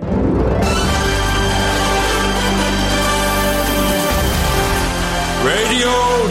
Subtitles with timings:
[0.00, 0.08] Radio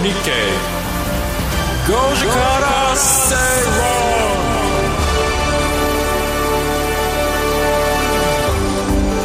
[0.02, 0.52] Nikkei.
[1.86, 3.44] 5時から正論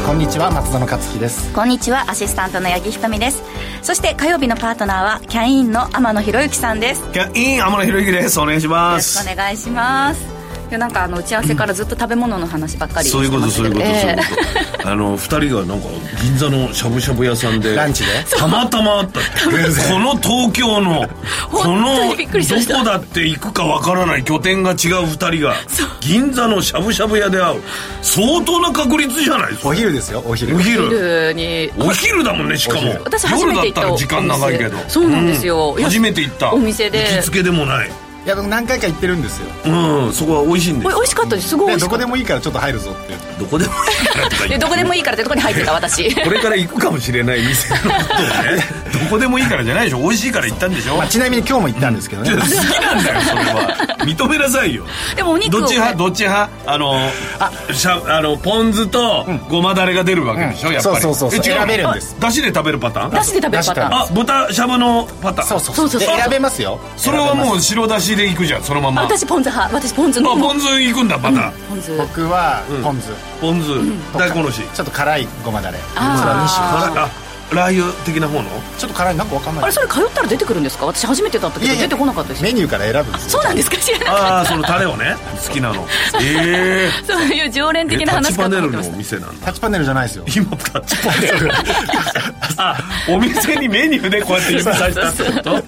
[0.07, 3.43] こんにちは松園克樹ですこんにちはアシスタントの八木ひとみです。
[3.83, 7.03] そして火曜日のパートナーはキャインの天野博之さんです。
[7.03, 8.41] よキャイン天野博之です。
[8.41, 10.35] お願いしまろすしくお願いします。
[10.35, 10.38] い
[10.73, 14.89] やなんかあの打ち合わせからずっと食べ物の話ばっかりそういうことそういうこと、してまそういうこと。
[14.89, 15.89] あの二人がなんか
[16.23, 18.09] 銀座のしゃぶしゃぶ屋さんでランチで？
[18.37, 19.21] たまたまあった。
[19.21, 19.29] って
[19.91, 21.09] この東京の
[21.51, 25.55] このどこだって行くかわからない拠点が違う二人が
[26.01, 27.63] 銀座のしゃぶしゃぶ屋で会う。
[28.03, 29.69] 相当な確率じゃないですか。
[29.69, 30.57] お昼ですよお昼。
[30.57, 31.71] おえ昼昼に。
[31.79, 32.93] お昼だもんねしかも。
[33.05, 34.79] 私初めて行った夜だったら時間長いけど。
[34.89, 35.75] そうなんですよ。
[35.77, 35.83] うん。
[35.83, 36.55] 初めて行った。
[36.55, 37.03] お店で。
[37.17, 37.91] 行きつけでもない
[38.25, 39.47] いや僕何回か行ってるんですよ。
[39.65, 41.49] うんそこは美味しいんですこれ美味しかったです。
[41.49, 43.15] すごいどこでもいいからちょっと入るぞって。
[43.39, 46.15] どこでもいいからとかどこでもいいからってとこに入ってた私。
[46.23, 47.71] これから行くかもしれない店。
[47.71, 47.95] のことを
[48.57, 50.01] ねどこでもいいからじゃないでしょ。
[50.01, 52.31] 美味しいから行ったんでしょ、まあ、ちなみに今日も行ったんですけどね。
[52.33, 52.43] 好き
[52.83, 53.97] なんだよそれは。
[54.01, 54.85] 認めなさいよ。
[55.17, 55.61] でもお肉を。
[55.61, 55.97] どっち派？
[55.97, 56.51] どっち派？
[56.67, 56.95] あの
[57.73, 61.01] しゃあのポン酢とごまだれが出るわけでしょ、うんやっぱり。
[61.01, 62.17] そうそうそう選べるんです。
[62.19, 63.11] あだしで食べるパターン？
[63.13, 63.91] だしで食べるパターン。
[63.91, 65.49] だあ豚しゃぶのパターン。
[65.49, 65.89] そうそうそう。
[65.89, 66.81] そうそうで選べますよ。
[66.97, 69.03] それはもう白だしで行くじゃんそのまま。
[69.03, 70.33] あ私ポン酢派私ポン酢の。
[70.33, 71.97] あポン酢行くんだまた、ポン酢。
[71.97, 73.69] 僕はポン酢、ポン酢、
[74.17, 74.63] 大根おろし。
[74.75, 75.79] ちょっと辛いごまだれ。
[75.97, 77.09] ああ
[77.51, 78.51] ラー油的な方の？
[78.77, 79.65] ちょっと辛いなんかわかんない。
[79.65, 80.85] あれそれ通ったら出てくるんですか？
[80.85, 83.31] 私初めてだったけど出てこなかったですメニューから選ぶんですよ。
[83.31, 83.77] そうなんですか？
[83.79, 85.87] 知らないああそのタレをね好きなの。
[86.21, 89.17] ええそういう常連的なタッチ話かパネルのおと思ってました。
[89.17, 90.25] 店なんだタッチパネルじゃないですよ。
[90.29, 91.51] 今タッチパネル。
[92.59, 92.77] あ
[93.09, 95.65] お店にメニューでこうやって指さしたってこと？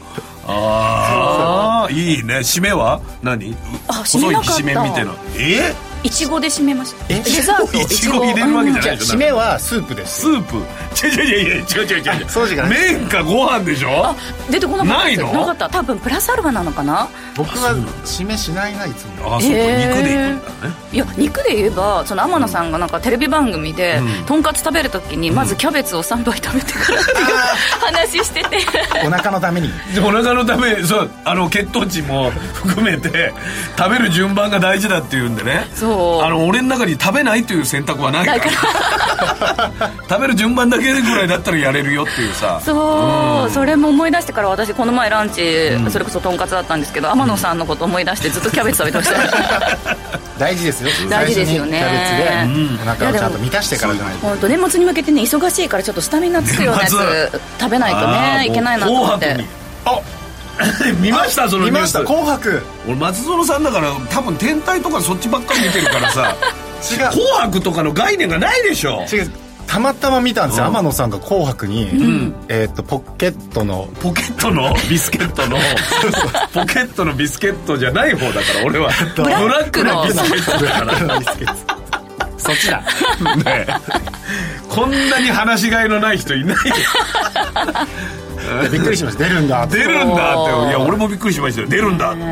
[0.46, 2.38] ああいいね。
[2.38, 3.00] 締めは？
[3.22, 3.54] 何？
[3.88, 5.12] あ細い締めみたいな。
[5.36, 5.74] え？
[6.02, 7.04] いちごで締めました。
[7.08, 7.20] え？
[7.20, 7.78] デザート。
[7.78, 9.14] いちご入れるわけじゃないでしょ。
[9.14, 10.20] 締めはスープです。
[10.22, 10.56] スープ。
[10.56, 12.20] 違う違う違う違う違う。
[12.20, 14.06] 違うそうじゃない麺かご飯でしょ？
[14.06, 14.16] あ
[14.50, 14.94] 出てこなかった。
[15.04, 15.32] ないの？
[15.32, 15.68] なかった。
[15.68, 17.08] 多分プラスアルファなのかな？
[17.36, 17.74] 僕は
[18.04, 19.36] 締めしないないつも。
[19.36, 19.56] あそうか。
[19.56, 19.88] へー。
[19.90, 20.74] 肉でいくんだね。
[20.92, 27.16] いや肉で言えばその天野さんがなんかテレビ番組で、とんかつ食べる時にまずキャベツを3杯食べてからっていう
[27.80, 28.58] 話してて。
[29.06, 29.70] お腹のために。
[29.94, 33.32] で お腹のためそうあの血糖値も含めて
[33.78, 35.68] 食べる順番が大事だっていうんでね。
[35.74, 38.40] そうあの俺の中に食べないという選択はないから。
[40.08, 42.60] 食べる順番だけぐらいだったらやれるよっていうさ。
[42.64, 49.16] そう、それも思い出してから私この前ランチ、それこそとんかつだったんですけど天野さんのこと思い出してずっとキャベツ食べてました。
[50.38, 50.90] 大事ですよ。
[51.10, 51.78] 大事ですよね。
[51.78, 54.26] キャベツでお腹をちゃんと満たしてからじゃないと。
[54.26, 56.92] 本当年末に向けてね忙しいからちょっとスタミナつくようなやつ
[57.60, 59.44] 食べないとねいけないなと思って。
[59.84, 59.98] あ
[61.00, 61.74] 見ましたそのニュース。
[61.76, 62.62] 見ました紅白。
[62.86, 66.34] 俺松園さんだから多分天体とかそっちばっかり見てるからさ。
[66.90, 66.98] 違う。
[67.10, 69.04] 紅白とかの概念がないでしょ。
[69.12, 69.30] 違う。
[69.66, 70.70] たまたま見たんですよ、うん。
[70.72, 71.88] 天野さんが「紅白に」
[72.48, 73.88] えーっとポケットの。
[74.00, 74.74] ポケットの？
[74.90, 75.58] ビスケットの？
[76.52, 78.90] ポケットのビスケットじゃない方だから俺は。
[79.14, 80.04] ブラックの。
[80.06, 81.18] ビスケットだから。
[81.20, 81.54] ビスケット。
[82.38, 82.82] そっちだ。
[83.36, 83.66] ねえ。
[84.68, 86.74] こんなに話しがいのない人いないよ
[88.70, 89.24] びっくりしました。
[89.24, 90.68] 出るんだって出るんだって。
[90.68, 91.66] いや俺もびっくりしましたよ。
[91.68, 92.22] 出るんだって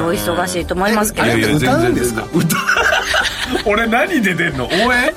[0.00, 1.56] お忙しいと思いますけど。
[1.56, 2.24] 歌うんですか？
[2.34, 2.56] 歌
[3.66, 4.66] 俺何で出んの？
[4.66, 5.12] 応援？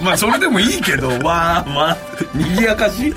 [0.00, 1.96] まあそれでもいいけどわあまあ
[2.34, 3.14] 賑やかし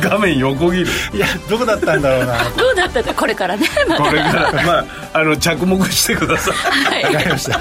[0.00, 0.86] 画面横切る。
[1.12, 2.44] いやどうだったんだろうな。
[2.50, 3.66] どうだったかこれからね。
[3.88, 4.52] またこれから。
[4.64, 6.52] まああの着目してくださ
[7.00, 7.04] い。
[7.04, 7.58] わかりました。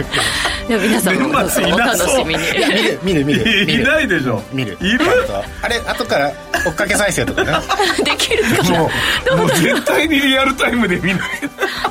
[0.67, 2.07] では皆さんも年末いなそう。
[2.07, 2.43] 楽しみに。
[2.43, 2.67] いや
[3.01, 3.65] 見る見る見る。
[3.65, 4.43] 見いるないでしょ。
[4.53, 4.77] 見る。
[4.81, 4.99] いる？
[5.63, 6.31] あれ後から
[6.65, 7.51] 追っかけ再生とかね。
[8.05, 8.79] できるかな？
[8.79, 8.89] も
[9.33, 11.19] うもう絶対にリアルタイムで見ない。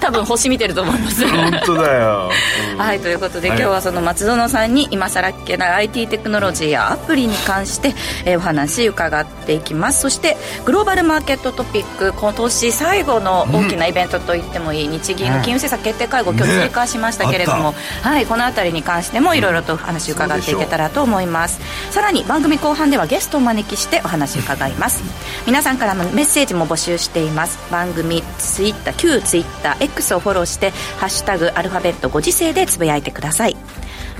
[0.01, 1.27] 多分星見てると思います。
[1.27, 2.31] 本当だよ、
[2.75, 2.79] うん。
[2.79, 7.95] はいということで、はい今日はその松園さんに今更聞けない IT テクノロジーやアプリに関して、
[8.25, 10.01] えーお話伺っていきます。
[10.01, 21.61] そしてグローバルマーケットトピック今年最後の大きなイベントと言ってもいい、日銀の金融政策決定会合、今日ね追加しましたけれども、はい、この辺りに関してもいろいろとお話伺っていけたらと思います。
[21.91, 25.03] さらに番組後半ではゲストをお招きしてお話伺います。
[25.47, 27.59] 皆さんからのメッセージも募集しています。
[27.71, 33.57] 番組ツイッター旧ツイッター X をフォローして「ハッシュタグアルファベット5時制」でつぶやいてください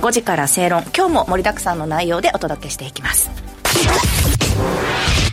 [0.01, 0.85] 5時から正論。
[0.97, 3.31] 今日も盛りだくさんの内容でお届けしていきます。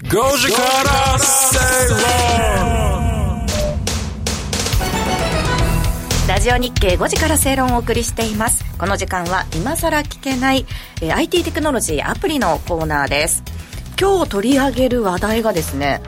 [0.04, 1.60] 5時から正
[1.90, 3.46] 論。
[6.28, 8.66] ラジオ日経5時から正論をお送りしています。
[8.80, 10.66] この時間は今さら聞けない、
[11.02, 13.44] えー IT テクノロジーアプリのコーナーです。
[14.02, 16.02] 今日取り上げる話題がですね、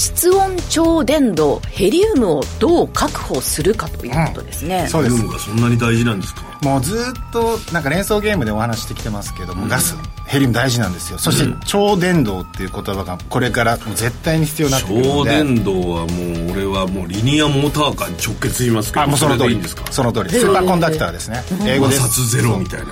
[0.00, 5.16] 室温超伝導ヘリウムをどう確保するかということですね、そうです。
[5.16, 6.40] ルームがそんなに大事なんですか？
[6.62, 9.94] もうずっとなんか連想ゲームでお話してきてますけども、ガス
[10.26, 11.18] ヘリウム大事なんですよ。
[11.18, 15.30] そして超伝導っていう言葉がこれから絶対に必要になってくる超ので。
[15.32, 16.04] 電導はも
[16.48, 19.48] う俺はもうリニアモーターカーに直結しますけどあもうその通り。
[19.48, 19.84] れでいいんですか？
[19.92, 20.30] その通り。
[20.30, 21.42] スーパーコンダクターですね。
[21.66, 22.86] 英語で摩擦ゼロみたいな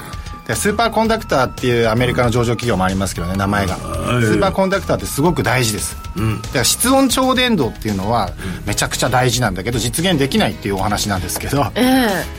[0.49, 3.77] でスーパーコンダクターっていうアメリカの上場企業もありますけどね名前が。
[3.77, 8.31] スーパーコンダクターってすごく大事です、だから室温超伝導っていうのは
[8.65, 11.83] めちゃくちゃ大事なんだけど実現できないっていうお話なんですけど、え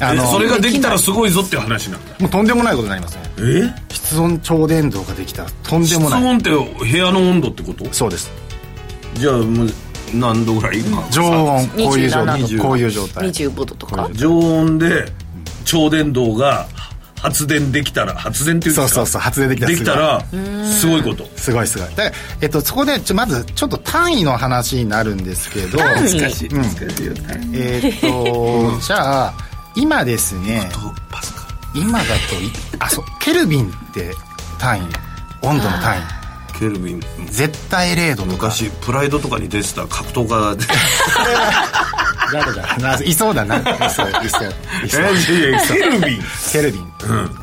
[0.01, 0.03] え。
[0.03, 2.15] あのえそれができたらすごいぞっていう話なんだ。
[2.19, 3.21] もうとんでもないことになりますね。
[3.37, 3.93] え？
[3.93, 6.23] 室温超伝導ができたらとんで室もない。
[6.23, 7.93] 温って部屋の温度ってこと？
[7.93, 8.31] そうです。
[9.13, 9.69] じゃあもう
[10.15, 11.07] 何度ぐらいか？
[11.11, 12.41] 常温こういう状態。
[12.41, 13.29] 27度こういう状態。
[13.29, 14.09] 25度とか？
[14.13, 15.05] 常温で
[15.63, 16.67] 超電導が
[17.21, 18.87] 発電できたら発電っていうんですか？
[18.87, 21.25] そうそうそう発電できたらできたらすごいこと。
[21.35, 21.89] すごいすごい。
[21.95, 22.11] だから、
[22.41, 25.77] えっと、そこでちょまずちょっと単位の話になるんですけど。
[25.79, 26.19] 難しい。
[26.19, 27.41] 難しいよね。
[27.53, 29.33] えっとじゃあ
[29.75, 30.69] 今ですね。
[31.75, 32.17] 今だとい
[32.79, 33.05] あそう。
[33.19, 34.11] ケルビンって
[34.57, 34.81] 単位。
[35.41, 36.01] 温度の単位。
[36.57, 37.01] ケルビン。
[37.29, 38.47] 絶対0度とか。
[38.47, 40.65] 昔プライドとかに出てた格闘家で。
[40.65, 40.65] ラ
[41.97, 41.98] ド
[42.29, 43.57] じゃないいそうだな。
[43.57, 44.53] いそういそう。
[44.85, 44.99] いそ
[45.73, 45.77] う。
[45.77, 46.21] ケルビン。
[46.51, 46.91] ケルビン、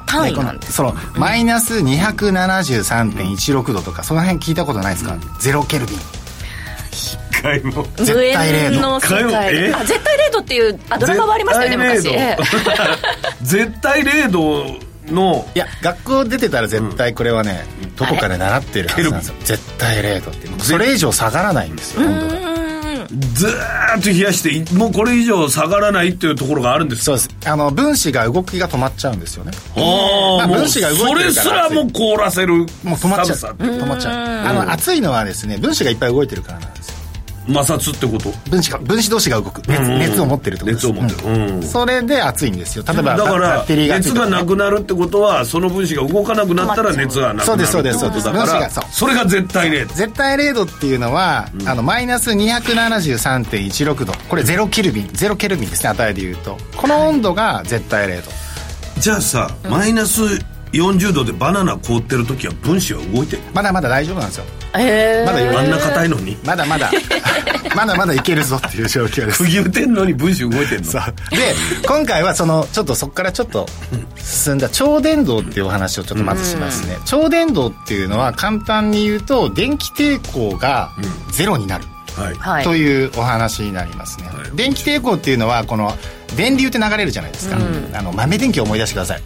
[0.06, 5.98] 単位なんですそのマイナス273.16度とかその辺聞いたことないですか、ゼロケルビン。
[6.92, 7.86] 一回も。
[7.96, 8.80] 絶対0度。
[8.80, 12.08] の世界えあ絶対0度っていうあドラマはありましたよね昔。
[12.08, 12.36] ええ。
[13.42, 15.46] 絶対0度の。
[15.54, 17.64] いや学校出てたら絶対これはね、
[17.96, 19.34] どこかで習ってるはずなんですよ。
[19.44, 20.48] 絶対0度って。
[20.64, 22.55] それ以上下がらないんですよ温度が
[23.34, 27.30] ずーっと冷やしてもうこれ以上下がらないっていうところがあるんですそうです。
[27.46, 29.52] あの分子が動きが止まっちゃうんですよね。
[29.76, 33.36] あまあ分子が動いてそれるからすらも凍らせるもう止まっちゃう。
[33.36, 34.48] 止まっちゃう。
[34.48, 36.95] あの熱いのはですね分子がいっぱい動いてるからなんですよ
[37.46, 38.30] 摩擦ってこと？
[38.50, 39.62] 分子が分子同士が動く。
[39.68, 39.98] 熱,、うんうん。
[39.98, 41.28] 熱を持ってるってこと熱を持ってる。
[41.28, 41.56] うん。
[41.56, 41.62] うん。
[41.62, 42.84] それで熱いんですよ。
[42.86, 48.28] 例えばだからバッテリーが熱がなくなるってことはその分子が動かなくなったら熱がなくなるそうですそうですそうです。
[48.28, 54.12] ってことだかそうそれが絶対0度絶対0度っていうのは、あのマイナス273.16度。
[54.28, 55.06] これ0ケルビン。
[55.06, 56.58] 0ケルビンですね値で言うと。
[56.76, 58.30] この温度が絶対0度
[59.00, 60.20] じゃあさ、マイナス
[60.76, 63.42] 40度でバナナ凍ってる時は分子は動いてる。
[63.54, 64.44] まだまだ大丈夫なんですよ。
[64.78, 66.36] ええまだあんな硬いのに。
[66.44, 66.90] まだまだ。
[67.74, 69.38] まだまだいけるぞっていう状況です。
[69.44, 70.84] 釘打てんのに分子動いてんの。
[70.84, 71.02] そう。
[71.30, 71.54] で
[71.86, 73.66] 今回はそのちょっとそこからちょっと
[74.16, 80.92] 進んだ超電導っていうお話をちょっとまずしますね、超電導っていうのは簡単に言うと電気抵抗が
[81.30, 81.84] ゼロになる、
[82.16, 82.34] はい。
[82.34, 82.64] はい。
[82.64, 84.56] というお話になりますね、はい。
[84.56, 85.94] 電気抵抗っていうのはこの
[86.36, 87.56] 電流って流れるじゃないですか、
[87.94, 89.22] あの豆電球を思い出してください、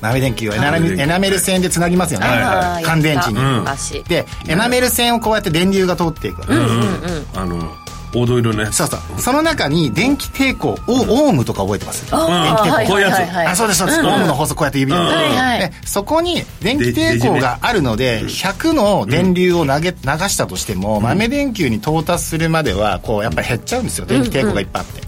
[0.00, 6.54] 豆電球をエナメエナメル線でつなぎますよね、はい乾電池に、やった昔でエナメル線をこうやって電流が通っていくわけ。
[6.54, 7.58] です、あの
[8.10, 8.76] 黄土色のやつ。
[8.76, 9.20] そうそう。
[9.20, 12.06] その中に電気抵抗をオームとか覚えてます？
[12.10, 12.70] あ電気抵抗。
[12.70, 13.50] ーはいこういうやつ。
[13.50, 15.08] あそうですそうです、オームの法則こうやって指で、うん
[15.84, 24.06] そこに電気抵抗があるので100の電流を投げ流したとしても、豆電球に到達するまではこうやっぱり減っちゃうんですよ。
[24.06, 25.02] 電気抵抗がいっぱいあって、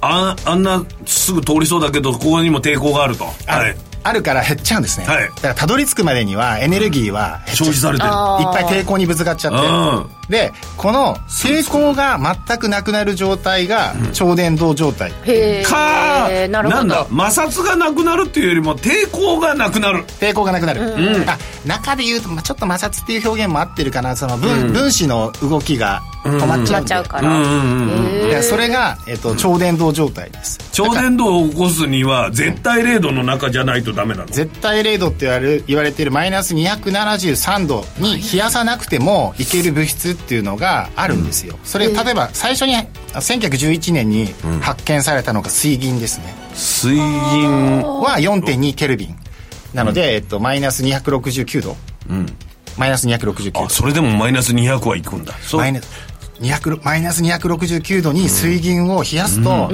[0.00, 3.26] ああんなすぐ通りそうだけどここにも抵抗があると。
[3.48, 3.64] ある。
[3.64, 3.76] はい
[4.08, 5.28] あるから減っちゃうんですね、はい。
[5.28, 7.66] だからたどり着くまでにはエネルギーは減っちゃう。
[7.66, 8.10] 消費されてる。
[8.10, 10.18] あいっぱい抵抗にぶつかっちゃって。
[10.28, 16.84] でこの抵抗が全くなくなる状態が超電導状態、へえかなるほど。
[16.84, 17.04] んだ。
[17.04, 20.04] 摩擦がなくなるっていうよりも抵抗がなくなる。
[20.20, 20.80] 抵抗がなくなる、
[21.26, 24.16] あ中で言うと、まあ、ちょっと摩擦っていう表現も合ってるかな。
[24.16, 27.28] その分,、分子の動きが止まっちゃうんちゃうから。
[27.28, 30.58] うんうんうんへえでそれが、えっと超電導状態です。
[30.72, 34.26] 超電導を起こすには絶対0度の中じゃないとダメなの？
[34.28, 42.74] 絶対0度って言われる言われているマイナス273度に冷やさなくてもいける物質っていうのがあるんですよ、それ例えば最初に
[43.14, 47.02] 1911年に発見されたのが水銀ですね、水銀。
[47.82, 49.16] は4.2ケルビン。
[49.74, 51.76] なので、えっと、マイナス269度、
[52.78, 53.64] マイナス269度。
[53.64, 55.34] あそれでもマイナス200はいくんだ。
[55.42, 55.60] そう。
[55.60, 55.88] マイナス
[56.40, 59.70] 200マイナス269度に水銀を冷やすと、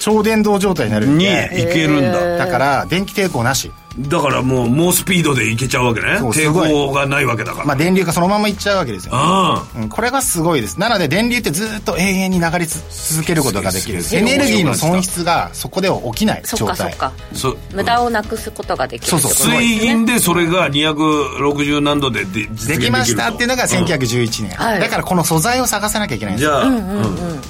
[0.00, 2.38] 超電導状態になるんにいでけるんだ。
[2.38, 6.18] だから電気抵抗なしだからもう猛スピードでいけちゃうわけね。
[6.20, 10.78] 抵抗がないわけだから、まあ、電流がそのままいっちゃうわけですよ、あうん、これがすごいです。
[10.78, 14.00] なので電流ってずっと永遠に流れ続けることができる。
[14.12, 16.92] エネルギーの損失がそこでは起きないそ状態。
[16.92, 17.58] っかそっか。
[17.74, 19.52] 無駄をなくすことができるそうそう。
[19.52, 22.80] 水銀でそれが260何度でで実現できると。
[22.80, 24.80] できましたっていうのが1911年、はい。
[24.80, 26.50] だからこの素材を探さなきゃいけないんですよ。
[26.50, 26.76] じゃあ、うん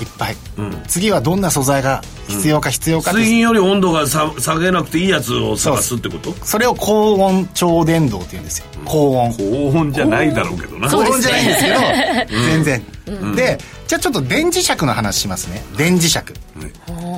[0.00, 0.36] いっぱい、
[0.88, 6.29] 次はどんな素材が必要か必要かって、水銀より温度がさ下げなくていいやつを探すってこと？
[6.44, 8.66] それを高温超伝導って言うんですよ。
[8.84, 9.34] 高温。
[9.34, 10.88] 高温じゃないだろうけどな。
[10.88, 11.76] 高温じゃないんですけど
[12.46, 13.36] 全然、うん。
[13.36, 15.62] でじゃあちょっと電磁石の話しますね。
[15.76, 16.18] 電磁石。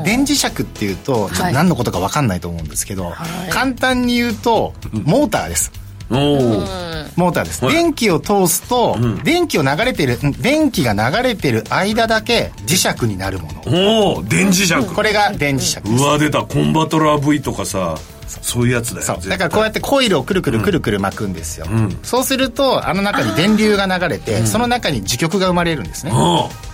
[0.05, 3.13] 電磁石っていうとちょっと何のことか分かんないと思うんですけど、
[3.51, 5.73] 簡単に言うとモーターです。
[6.11, 7.75] モーターです、はい。
[7.75, 13.63] 電気を通すと、電気を流れてるん電気が流れてる間だけ磁石になるもの。
[13.67, 14.75] おお電磁石。
[14.95, 15.93] これが電磁石です。
[15.93, 16.43] うわ出た。
[16.43, 17.97] コンバトラー V とかさ
[18.41, 21.67] そういうやつだよだからこうやってコイルをくるくるくるくる巻くんですよ、
[22.03, 26.73] そうするとあの中に電流が流れてその中に磁極が生まれるんですね、うん。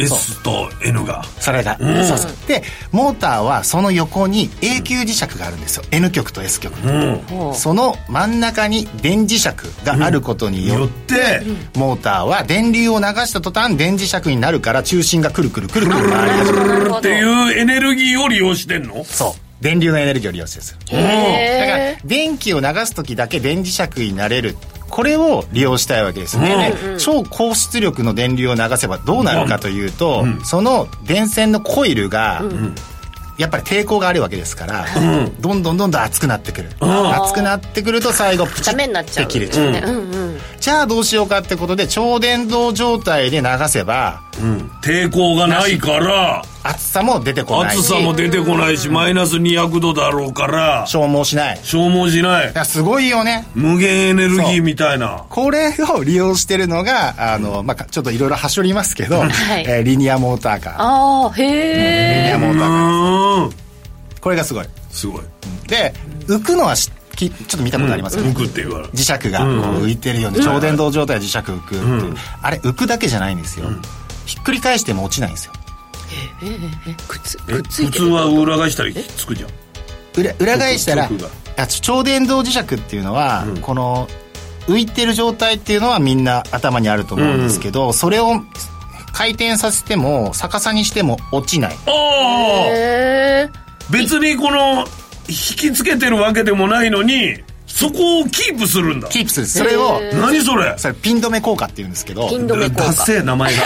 [0.00, 1.24] S と N が。
[1.40, 2.32] それが、そうそう。
[2.46, 2.62] で
[2.92, 5.82] モーターはその横に永久磁石があるんですよ。
[5.90, 7.54] N 極と S 極、うん。
[7.54, 9.48] その真ん中に電磁石
[9.84, 11.42] があることによって、
[11.74, 16.92] モーターは電流を流した途端電磁石になるから中心がくるくるくるくる回り始める。
[16.96, 19.02] っていうエネルギーを利用してんの？
[19.02, 20.58] そう電流のエネルギーを利用す。
[20.58, 24.56] よだからへ電気を流す時だけ電磁石になれる。
[24.88, 26.38] これを利用したいわけです。
[26.38, 32.42] ね、で超高出力の電流を流せばどうなるかというと、その電線のコイルが、
[33.36, 34.86] やっぱり抵抗があるわけですから、
[35.40, 38.74] どんどんどんどん熱くなってくる、熱くなってくると最後プチっ
[39.04, 39.74] ちゃうって切れちゃう、
[40.58, 44.22] じゃあどうしようかってことで超電導状態で流せば
[44.82, 47.78] 抵抗がないから熱さも出てこないし。
[47.78, 50.84] 暑さも出てこないしマイナス200度だろうから。
[50.86, 51.60] 消耗しない。
[51.62, 52.46] 消耗しない。
[52.48, 53.46] だからすごいよね。
[53.54, 55.24] 無限エネルギーみたいな。
[55.30, 59.30] これを利用してるのがあの、まあ、ちょっといろいろ端折りますけど、はい。
[59.66, 60.74] えーリニアモーターカー。
[60.78, 61.54] ああへリニ
[62.28, 64.20] えアモーターカうー。
[64.20, 64.66] これがすごい。
[64.90, 65.22] すごい。
[65.68, 65.94] で
[66.26, 68.16] 浮くのはしきちょっと見たことあります？
[68.16, 69.44] か、浮くって言われる磁石がこ
[69.80, 73.66] う浮いてるように、超電導状態で磁石浮くっていう、あれ浮くだけじゃないんですよ、
[74.24, 75.52] ひっくり返しても落ちないんですよ
[77.06, 79.50] くっつえくっついて普通は裏返したらつくじゃん
[80.18, 81.08] 裏裏返したら
[81.56, 84.06] あ超電導磁石っていうのは、この
[84.68, 88.42] 浮いてる状態っていうのはみんな頭にあると思うんですけど、それを
[89.12, 93.50] 回転させても逆さにしても落ちないああへえ
[93.90, 94.86] 別にこの
[95.28, 97.34] 引きつけてるわけでもないのに
[97.66, 103.62] そこをキープするんだキープするそれを何それそれピン止め効果っていうんですけどピン止め効果ダッセー名前が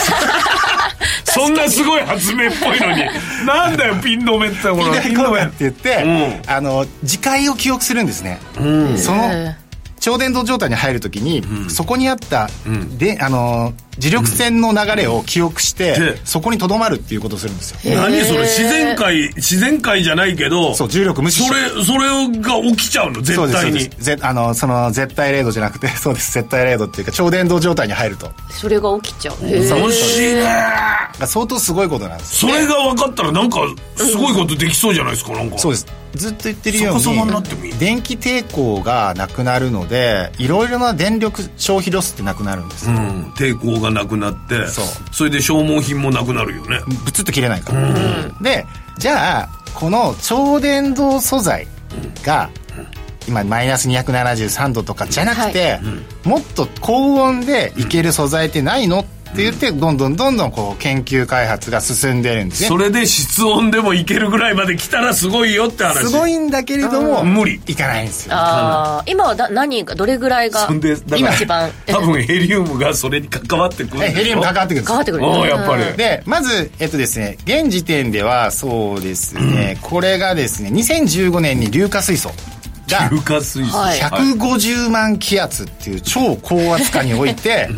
[1.24, 3.02] そんなすごい発明っぽいのに。
[3.46, 8.38] なんだよピン止めってこピンの止めって言って、うんあの磁界を記憶するんですね、
[8.96, 9.54] その
[10.02, 12.50] 超電導状態に入るときに、そこにあった、
[12.98, 17.96] であの磁力線の流れを記憶して、でそこにとどまるっていうことをするんですよ。
[17.96, 18.42] 何それ？
[18.42, 23.14] 自然界自然界じゃないけどそう重力無視しそれそれが起きちゃうの？
[23.14, 24.04] そう絶ですそう対にです。
[24.04, 26.32] ぜあのその絶対零度じゃなくて そうです。
[26.32, 28.28] 絶対零度っていうか超電導状態に入ると。
[28.50, 29.36] それが起きちゃう。
[29.40, 30.46] 面白いね。
[31.26, 32.40] 相当すごいことなんです。
[32.40, 33.58] それが分かったらなんか
[33.96, 35.58] すごいことできそうじゃないですかなんか。
[35.58, 37.72] そうですずっと言ってるように逆さまになってもいい。
[37.78, 42.86] 電気抵抗がなくなるのでいろいろな電力消費ロスってなくなるんです。
[42.86, 43.32] よ、うん。
[43.36, 44.84] 抵抗がなくなってそう。
[45.12, 46.80] それで消耗品もなくなるよね。
[47.04, 47.92] ブツッと切れないから、
[48.40, 48.66] で
[48.98, 51.66] じゃあこの超電導素材
[52.22, 52.50] が
[53.26, 55.78] 今マイナス273度とかじゃなくて、
[56.24, 62.68] もっと高温でいける素材ってないのって言ってどんどんどんどんこう研究開発が進んでるんですね。
[62.68, 66.06] それで室温でもいけるぐらいまで来たらすごいよって話。
[66.06, 67.60] すごいんだけれども、無理。
[67.66, 68.34] いかないんですよ。
[68.34, 70.68] ああ今はだ何がどれぐらいが
[71.16, 71.70] 今一番？
[71.86, 75.26] 多分ヘリウムがそれに関わってくるヘリウム関わってくるんです変わってくる。
[75.26, 75.96] ああやっぱり。
[75.96, 82.30] でまずえっとですね現時点ではそうですね、これがですね2015年に硫化水素
[82.88, 83.76] が硫化水素。
[83.76, 83.98] はい。
[83.98, 87.68] 150万気圧っていう超高圧化において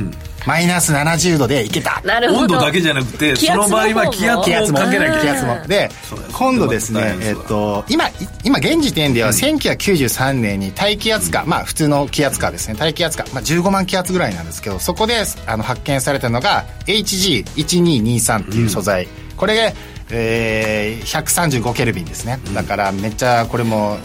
[0.46, 2.00] マイナス70度でいけた。
[2.04, 2.40] なるほど。
[2.40, 4.78] 温度だけじゃなくて気その場合は気圧を気圧も。
[4.78, 5.90] かけなき気圧もで
[6.32, 8.04] 今度ですねえっと今
[8.44, 12.74] 今現時点では1993年に大気圧化まあ普通の気圧化ですね。
[12.74, 19.08] 大気圧化まあ15万気圧ぐらいなんですけどそこであの発見されたのが HG1223 っていう素材。
[19.36, 19.74] これ
[20.10, 21.20] えー、
[21.62, 22.38] 135ケルビンですね。
[22.54, 23.96] だからめっちゃこれも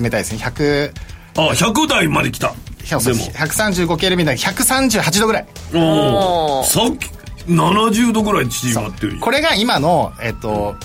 [0.00, 0.40] 冷たいですね。
[0.42, 0.92] 100
[1.36, 2.54] あ100台まで来た
[2.88, 3.00] でも。
[3.00, 5.46] 135ケルビンだから138度ぐらい。
[5.74, 7.10] おおさっき
[7.48, 10.76] 70度ぐらい縮まってるよこれが今のえっと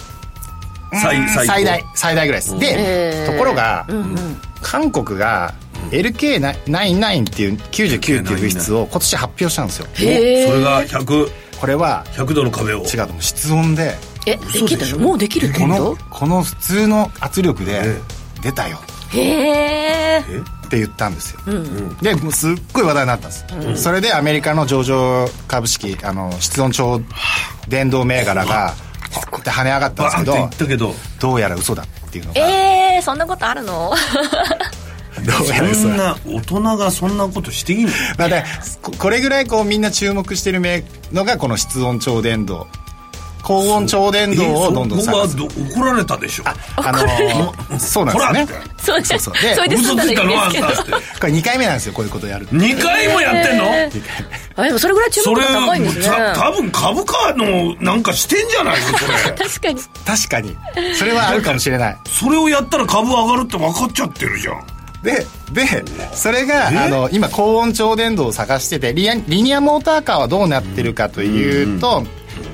[0.91, 3.85] 最うん最大最大ぐらいです、でところが、
[4.61, 5.53] 韓国が
[5.91, 9.87] LK99 っていう99っていう物質を今年発表したんですよ。
[9.93, 12.83] へえそれが100100これは度の壁を。
[12.83, 14.99] 違うと思う室温でえできたの？
[14.99, 18.01] もうできるってここのとこの普通の圧力でえ
[18.41, 18.79] 出たよ。
[19.11, 20.23] へえ？
[20.67, 21.39] って言ったんですよ、
[22.01, 27.01] でもうすっごい話題になったんです、それでアメリカの上場株式あの室温超
[27.67, 28.75] 電動銘柄が
[29.31, 30.93] ポッて跳ね上がったんですけどって言ったけど。
[31.19, 32.41] どうやら嘘だっていうのが。
[32.41, 33.93] えー、そんなことあるの？
[35.73, 37.91] そんな大人がそんなことしていいの？
[38.17, 38.43] まあ、だ
[38.81, 42.65] ここれぐらいこうみんな注目してるめのがこの室温超伝導
[43.47, 46.43] 高温超伝導をどんどん怒られたでしょ
[46.75, 49.33] あのーそうなんですよね そうですそう。
[49.55, 50.51] そうで嘘ついたのは
[51.21, 54.01] これ2回目なんですよこういうことやる2回もやってんの、えー。
[54.57, 56.05] あでもそれぐらい注目度高いんですね。
[56.07, 59.31] た多分株価のなんかしてんじゃないのそれ。
[59.47, 59.81] 確かに。
[60.05, 60.57] 確かに。
[60.97, 61.97] それはあるかもしれない。
[62.19, 64.61] それをやったら株上がるって分かっちゃってるじゃん。
[65.03, 72.03] ででそれがあの今高温超伝導を探しててリアリニアモーターカーはどうなってるかというと、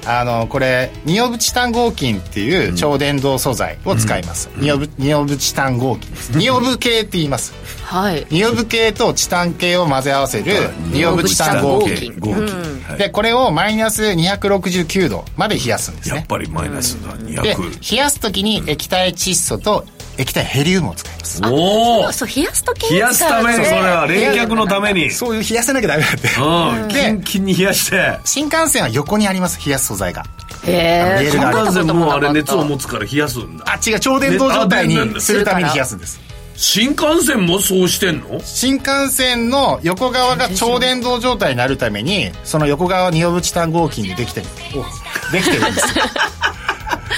[0.06, 6.38] あのこれニオブチタン合金っていう超伝導素材を使います、ニオブニオブチタン合金です。
[6.38, 7.54] ニオブ系って言います。
[7.84, 8.26] はい。
[8.30, 10.54] ニオブ系とチタン系を混ぜ合わせる
[10.92, 16.18] ニオブチタン合金でこれをマイナス269度まで冷やすんですね。
[16.18, 17.16] やっぱりマイナスだ。
[17.18, 19.86] で200冷やす時に液体窒素と
[20.18, 21.42] 液体ヘリウムを使います。
[21.44, 25.10] おおそう冷やすとき冷やすためにそれは冷却のために。
[25.12, 26.28] そういう冷やさなきゃダメだって。
[26.40, 26.88] うん。
[26.90, 28.20] キンキンに冷やして。
[28.26, 30.24] 新幹線は横にあります冷やす素材が。
[30.66, 30.72] へ
[31.20, 33.66] えレールがある完全もうあれ熱をも持つから冷やすんだ。
[33.68, 36.20] あ違う超伝導状態にするために冷やすんです。
[36.56, 38.40] 新幹線もそうしてんの？
[38.42, 44.46] 新幹線の横側が超伝導状態になるためにその横側はニオブチタン合金でできてる。
[45.34, 45.98] できてるんです。
[45.98, 46.06] よ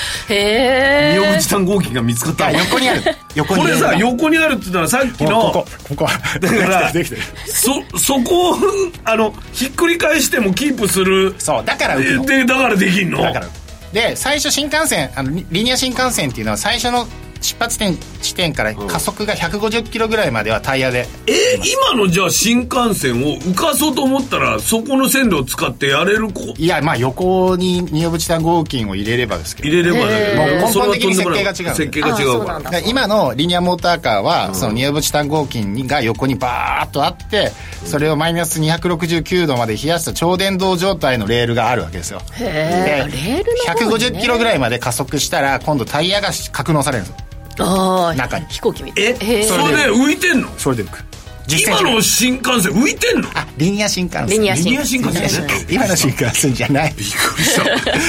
[0.30, 3.02] へえニオブチタン合金が見つかった横にある。
[3.36, 5.68] 横にこれさ横にあるって言ったらさっきのここ。
[5.90, 6.08] ここ。
[6.40, 8.58] だから できてるそそこを
[9.04, 11.36] あのひっくり返してもキープする。
[11.38, 12.26] そうだから浮くの。
[12.26, 13.22] でだからできんの？
[13.22, 13.48] だから
[13.94, 17.08] で最初新幹線あのリリニア新幹線っていうのは最初の
[17.46, 21.08] 出発点地点から加速が150キロぐらいまではタイヤで。
[21.28, 26.54] え今のじゃあ新幹線を浮かそうと思ったらそこの線路を使ってやれるこ？
[26.58, 30.38] いやまあ横にニオブチタン合金を入れればですけど入れればだけど。
[30.38, 32.80] もう根本的に設計が違う設計が違うから。
[32.80, 37.52] 今のリニアモーターカーは、そのニオブチタン合金が横にバーッとあって
[37.86, 42.22] それをマイナス269度まで冷やした超電導状態のレールがあるわけですよ。
[42.34, 44.08] へえでレールの方にね。
[44.08, 47.26] 150キロぐらいまで加速したら今度タイヤが格納されるんです
[47.60, 48.46] ああ中に。
[48.48, 49.06] 飛行機みたい。
[49.06, 50.50] えへそれで浮いてんの？
[50.58, 51.04] それで浮く。
[51.48, 53.30] 10センチ今の新幹線浮いてんの？
[53.36, 54.28] あリニア新幹線。
[54.28, 55.66] リニア新リニア新幹線ね。
[55.70, 56.94] 今の新幹線じゃない。
[56.98, 57.64] びっくりした。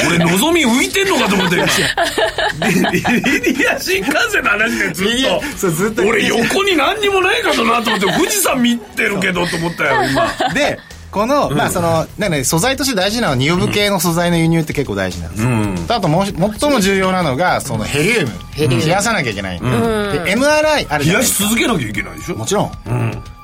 [0.08, 1.56] 俺のぞみ浮いてんのかと思って。
[1.56, 3.02] 今リ
[3.42, 5.08] リニア新幹線の話でずっ
[5.56, 6.08] そうずっとと。
[6.08, 10.26] 俺横に何にもないかとなと思って富士山見てるけどと思ったよ今。
[10.54, 10.80] で
[11.16, 15.42] この、まあそのなんかね素材として大事なのはニオブ系の素材の輸入って結構大事なんです
[15.90, 18.32] よ、あともう最も重要なのがそのヘリウム。
[18.58, 22.36] 冷やさなきゃいけない、で MRI あるじ冷やし続けなきゃいけないでしょ？
[22.36, 22.72] もちろん、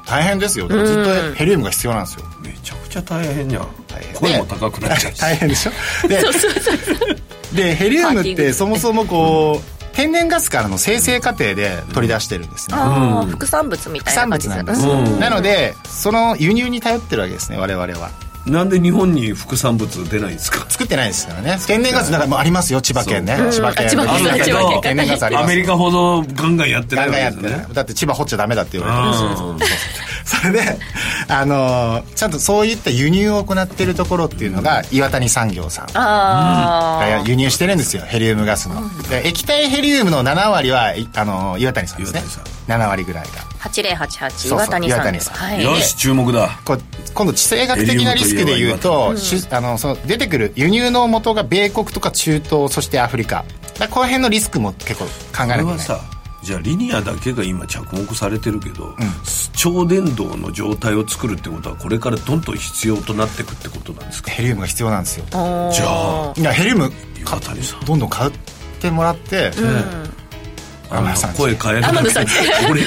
[0.07, 0.69] 大変ですよ。
[0.69, 2.25] ずっとヘリウムが必要なんですよ。
[2.43, 3.69] めちゃくちゃ大変じゃん。
[3.89, 4.15] 大変。
[4.15, 5.21] 声も高くなっちゃうし。
[5.23, 5.73] 大変でしょ？
[6.09, 6.23] で
[7.55, 12.77] でヘリウムってそもそもこう天然ガスからの生成過程で取り出してるんですね。
[12.77, 15.21] ああ副産物みたいな感じ物なんです、うん。
[15.21, 18.11] なのでその輸入に頼ってるわけですね我々は
[18.47, 20.65] なんで日本に副産物出ないんですか？
[20.69, 21.59] 作ってないですからね。
[21.67, 23.37] 天然ガスだからもうありますよ千葉県ね。
[23.53, 23.89] 千葉県。
[24.83, 25.45] 天然ガスあります。
[25.45, 27.45] アメリカほどガンガンやってないガンガンやってる。
[27.45, 30.79] わけですねだって千葉掘っちゃダメだって言われてますそれで
[31.29, 35.87] あのーちゃんとそういった輸入を行ってるところっていうのが岩谷産業さん。
[35.99, 38.03] ああが輸入してるんですよ。
[38.03, 38.83] ヘリウムガスの。
[39.09, 42.21] で液体ヘリウムの7割はいあの岩谷さんですね。
[42.21, 43.31] 岩谷7割ぐらいが。
[43.61, 45.27] 8088そう岩谷さんです。
[45.29, 45.35] 岩谷さん。
[45.35, 45.65] はい。
[45.65, 46.61] よし注目だ。
[47.15, 49.15] 今度地政学的なリスクで言うと
[49.51, 53.45] あのその出てくる輸入の元が米国とか中東そしてアフリカ。
[53.75, 55.59] だからこの辺のリスクも結構考えこなきゃいけない。
[55.59, 56.01] れはさ
[56.43, 58.97] じゃあリニアだけが今着目されてるけど、
[59.55, 64.33] 超電導の状態を作るってことはこれからどんどん必要となっていくってことなんですか？
[64.33, 65.27] ヘリウムが必要なんですよ。
[65.31, 66.91] じゃあいやヘリウム
[67.87, 68.33] どんどん買っ
[68.81, 69.53] てもらって、
[70.93, 71.87] あの天野さん声変える。
[71.87, 72.27] 天野さん
[72.71, 72.83] 俺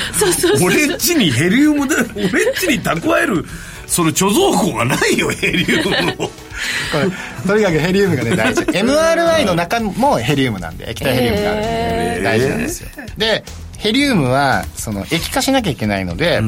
[0.63, 3.45] 俺っちにヘリウムで俺っちに蓄える
[3.87, 6.27] それ貯蔵庫がないよヘリウムを。
[6.27, 6.31] こ
[6.93, 7.09] れ
[7.47, 8.61] とにかくヘリウムがね大事。
[8.71, 12.89] MRI の中もヘリウムなんで液体ヘリウムがあるんで大事なんですよ。
[13.17, 13.43] で
[13.77, 16.41] ヘリウムはその液化しなきゃいけないので、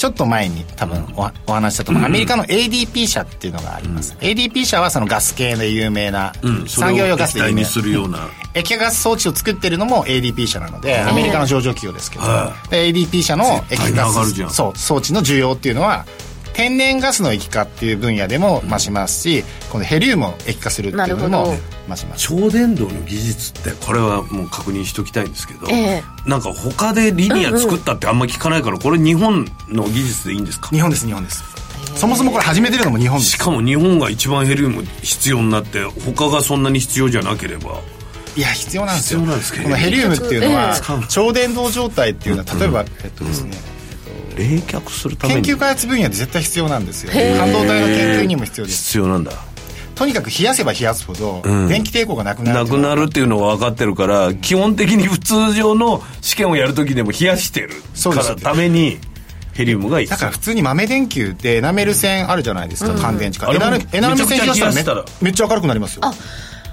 [0.00, 6.32] ちょっと前に多分おお話ししたと思う、アメリカの ADP 社っていうのがあります、ADP 社はそのガス系で有名な、
[6.66, 8.26] 産業用ガスで有名な。
[8.54, 16.06] 液化ガス装置を作ってるのも ADP 社なのでアメリカの上場企業ですけど、はで ADP 社の液化ガス装置の需要っていうのは
[16.52, 21.54] 天然ガスの液化っていう分野でも増しますし、このヘリウムを液化するっていうのも
[21.88, 22.28] 増します。
[22.28, 26.02] 超電導の技術ってこれはもう確認しときたいんですけど、ええ。
[26.26, 30.68] なんか他でリニア作ったってあんま聞かないからこれ日本の技術でいいんですか？
[30.68, 31.42] 日本です日本です。
[31.96, 33.30] そもそもこれ始めてるのも日本です。
[33.32, 37.80] しかも日本が一番ヘリウム必要になって他がそんなに必要じゃなければ。
[38.36, 39.20] いや必要なんですよ。
[39.20, 39.64] 必要なんですけど。
[39.64, 41.06] このヘリウムっていうのはええ。
[41.08, 43.56] 超電導状態っていうのは例えば、えっとですね、
[44.40, 45.42] 冷却するために。
[45.42, 47.12] 研究開発分野で絶対必要なんですよ。
[47.38, 48.84] 半導体の研究にも必要です。
[48.86, 49.32] 必要なんだ。
[49.94, 51.68] とにかく冷やせば冷やすほど、ん。
[51.68, 58.36] 電気抵抗がなくなるなくなるっていうのは分かってるから基本的に普通上の試験をやるときでも冷やしてるからそうです。
[58.36, 58.98] ために
[59.52, 63.50] ヘリウムが必要だから普通に豆電球ってエナメル線あるじゃないですか、乾電池か。
[63.50, 65.04] あれもエナメエナメル線冷やしたら。
[65.20, 66.02] めっちゃ明るくなりますよ。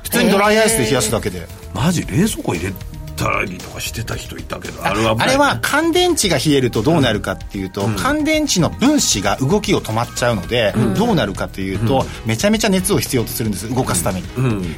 [0.03, 2.73] 普通にドライアイスで冷やすだけで、マジ冷蔵庫入れ
[3.17, 14.27] たりとかしてた人いたけどあれはあれは乾電池が冷えるとどうなるかっていうと、乾電池の分子が動きを止まっちゃうので、どうなるかというと、めちゃめちゃ熱を必要とするんです動かすために、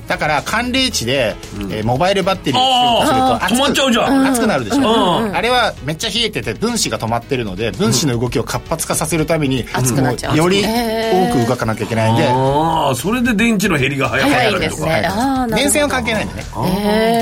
[0.07, 1.35] だから寒冷地で、
[1.71, 4.27] えーモバイルバッテリーを必要とすると止まっちゃうじゃん。
[4.27, 5.35] 熱くなるでしょ、うん。
[5.35, 10.31] あれはめっちゃ冷えてて分子が止まってるので分子の動きを活発化させるために、熱くなっちゃう。
[10.31, 16.43] もより多く動かなきゃいけないんで、ああそれで電池の減りが早早いかったりとかんですね電線は関係ないんでね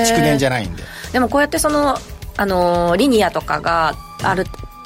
[0.06, 1.96] 蓄電じゃないんででもこうやってその、
[2.36, 4.44] あのーリニアとかがある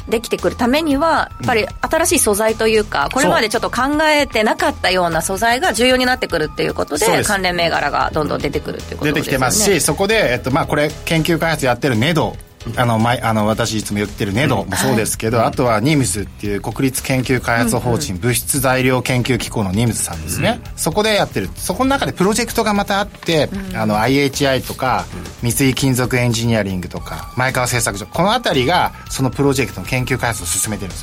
[0.09, 9.21] できてくるためにはやっぱり新しい素材というかこれまでちょっと考えてなかったような素材が重要になってくるっていうことで関連銘柄がどんどん出てくるっていうことですよね。
[9.21, 12.37] 出てきてますし、そこで、えっとまあ、これ研究開発やってるネド
[12.77, 21.49] あの前あの私いつも言ってるネドもそうですけど、あとはニムスっていう国立研究開発法人物質材料研究機構のニムスさんですね、そこでやってる。
[21.57, 25.07] そこの中でプロジェクトがまたあって、あの IHI とか
[25.43, 31.03] 三井金属エンジニアリングとか前川製作所この辺りがそのプロジェクトの研究開発を進めてるんです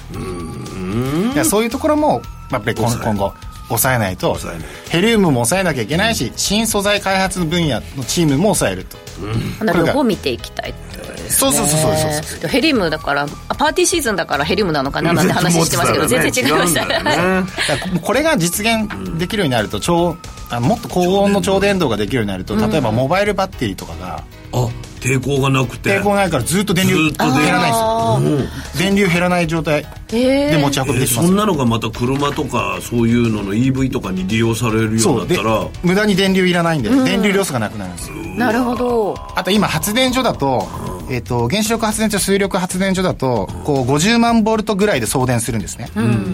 [1.30, 1.34] よ。
[1.34, 3.34] いやそういうところもやっぱり今今後
[3.67, 4.38] 抑えないと
[4.89, 8.98] ヘリウムも抑えなきゃいけないし新素材開発分野のチームも抑えると、
[9.60, 10.89] ほなこれが見ていきたいって。
[11.00, 11.52] ことですね。
[11.52, 12.39] そうそうそうそうそうそう。
[12.42, 17.04] でヘリウムだからあパーティーシーズンだからヘリウムなのかななんて話してますけど全然違いました違うん。
[17.06, 17.50] だよね
[18.02, 20.18] これが実現できるようになると超
[20.50, 24.68] あもっと高温の超電導ができるようになると例えばモバイルバッテリーとかがあ
[25.00, 26.00] 抵抗がなくて。
[26.00, 28.50] 抵抗ないからずっと電流ずっと電減らないんですよ。
[28.80, 31.28] 電流減らない状態で持ち運びできます。
[31.28, 35.68] そんなのがまた車とかそういうのの EV とかに利用されるようになったら。
[35.84, 38.10] 無駄に電流いらないんで電流ロスがなくなるんです。
[38.10, 39.16] よなるほど。
[39.36, 40.68] あと今発電所だと,、
[41.10, 45.90] えっと原子力発電所水力発電所だとこう50万ボルトぐらいで送電するんですね、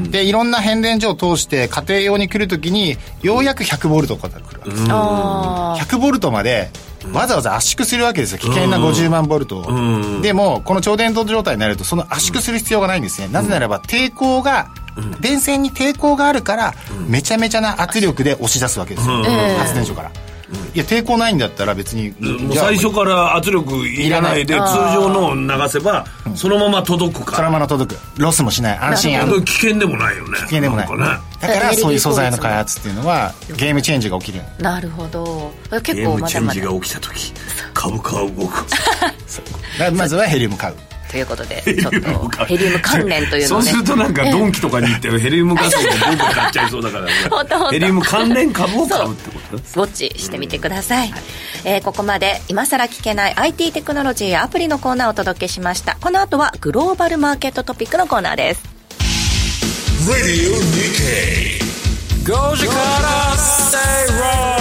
[0.10, 6.70] でいろんな変電所を通して家庭用に来るときにようやく100ボルトとかで来るわけです、あ100ボルトまで
[7.14, 8.40] わざわざ圧縮するわけですよ。
[8.40, 14.70] 危険な50万ボルトを、でもこの超電導状態になるとその圧縮する必要がないんですね、なぜならば抵抗が
[15.20, 16.74] 電線に抵抗があるから
[17.08, 19.24] めちゃめちゃな圧力で押し出すわけですよ、
[19.58, 20.12] 発電所から、
[20.74, 22.14] いや抵抗ないんだったら別に
[22.54, 24.60] 最初から圧力いらないで通
[24.94, 26.06] 常のを流せば
[26.36, 28.00] そのまま届くそのからまま届く。
[28.18, 28.78] ロスもしない。
[28.78, 30.30] 安心安危険でもないよね。
[30.32, 30.88] 危危険でもない。
[30.88, 34.44] だからそういう素材の開発っていうのはゲームチェンジが起きる。
[34.60, 35.52] あなるほど。
[35.82, 37.34] 結ゲームチェンジが起きた時
[37.74, 38.66] 株価は動く。
[39.96, 40.76] まずはヘリウム買う
[41.16, 47.06] ということでちょっとヘリウム関連というのそうをねするとなんかドンキとかに行ってヘリウムガスをボンボン買っちゃいそうだから。
[47.08, 47.12] ね
[47.72, 49.56] ヘリウム関連株を買うってこと？
[49.56, 51.14] ウォッチしてみてください、
[51.64, 55.98] えーここまで今さら聞けない IT テクノロジーやアプリのコーナーをお届けしました。
[56.02, 58.62] この後はグローバルマーケットトピックのコーナーです。
[60.10, 61.60] Radio Nikkei.
[62.26, 64.55] Goji Kara Stay Wrong.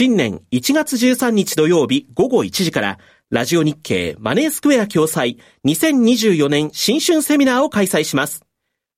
[0.00, 5.36] 新年1月13日土曜日午後1時から、ラジオ日経マネースクエア共催
[5.66, 8.42] 2024年新春セミナーを開催します。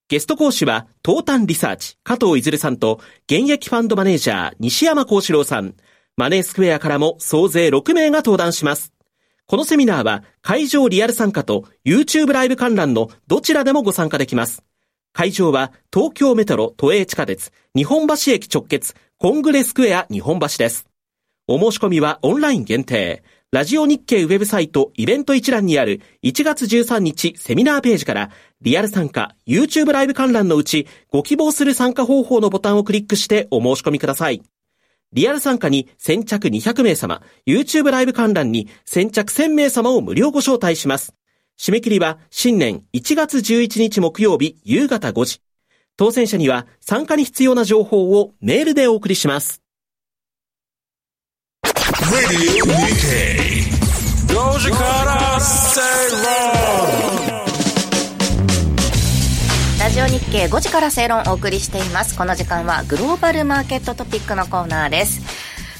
[0.06, 5.74] ゲスト講師は、東端リサーチ、加藤いずるさんと、現役ファンドマネージャー、西山幸四郎さん。
[6.16, 8.92] マネースクエアからも総勢6名が登壇します。
[9.46, 14.62] このセミナーは、会場リアル参加と YouTube ライブ観覧のどちらでもご参加できます。
[15.12, 20.91] 会場は東京メトロ都営地下鉄日本橋駅直結コングレスクエア日本橋です。
[21.54, 23.22] お申し込みはオンライン限定。
[23.50, 28.30] ラジオ日経ウェブサイトイベント一覧にある1月13日セミナーページから
[28.62, 34.40] リアル参加 YouTube ライブ観覧のうちご希望する参加方法のボタンをクリックしてお申し込みください。
[35.12, 41.12] リアル参加に先着200名様、YouTube ライブ観覧に先着1000名様を無料ご招待します。
[41.60, 45.42] 締め切りは新年1月11日木曜日夕方5時。
[45.98, 49.61] 当選者には参加に必要な情報をメールでお送りします。
[52.10, 53.64] Radio Nikkei.
[54.26, 55.82] Goji Kara Stay
[56.22, 57.42] Wrong.
[59.78, 65.20] ラジオ日経5時から正論をお送りしていますこの時間はグローバルマーケットトピックのコーナーです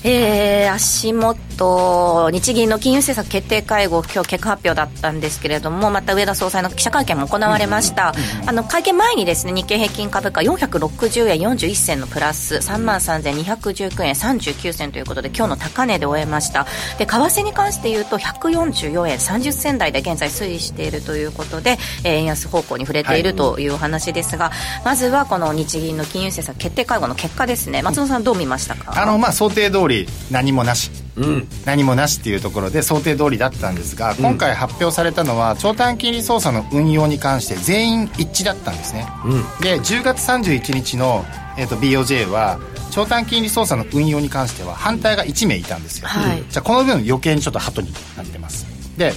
[0.05, 8.13] えー、足元、日銀の金融政策決定会合、今日結果発表だったんですけれども、また上田総裁の記者会見も行われました、
[8.47, 16.67] あの会見前にですね日経平均株価460円41銭のプラス、3万3219円39銭ということで、今日の高値で終えました、
[16.99, 29.01] で為替に関して言うと、144円30銭台で現在推移しているということで、えー、円安方向に触れているというお話ですが、はい、まずはこの日銀の金融政策決定会合の結果ですね、松野さん、どう見ましたか？
[29.01, 41.25] あのまあ想定通りり何もなし、うん、何もなしっていうところで想定通りだったんですが今回発表されたのは長短金利操作の運用に関して全員一致だったんですね、うん、で10月31日の、
[41.59, 42.59] えーと、BOJ は
[42.91, 48.67] 長短金利操作の運用に関しては反対が1名いたんですよ、はい、じゃあこの分余計にちょっとハトになってます。
[48.97, 49.13] で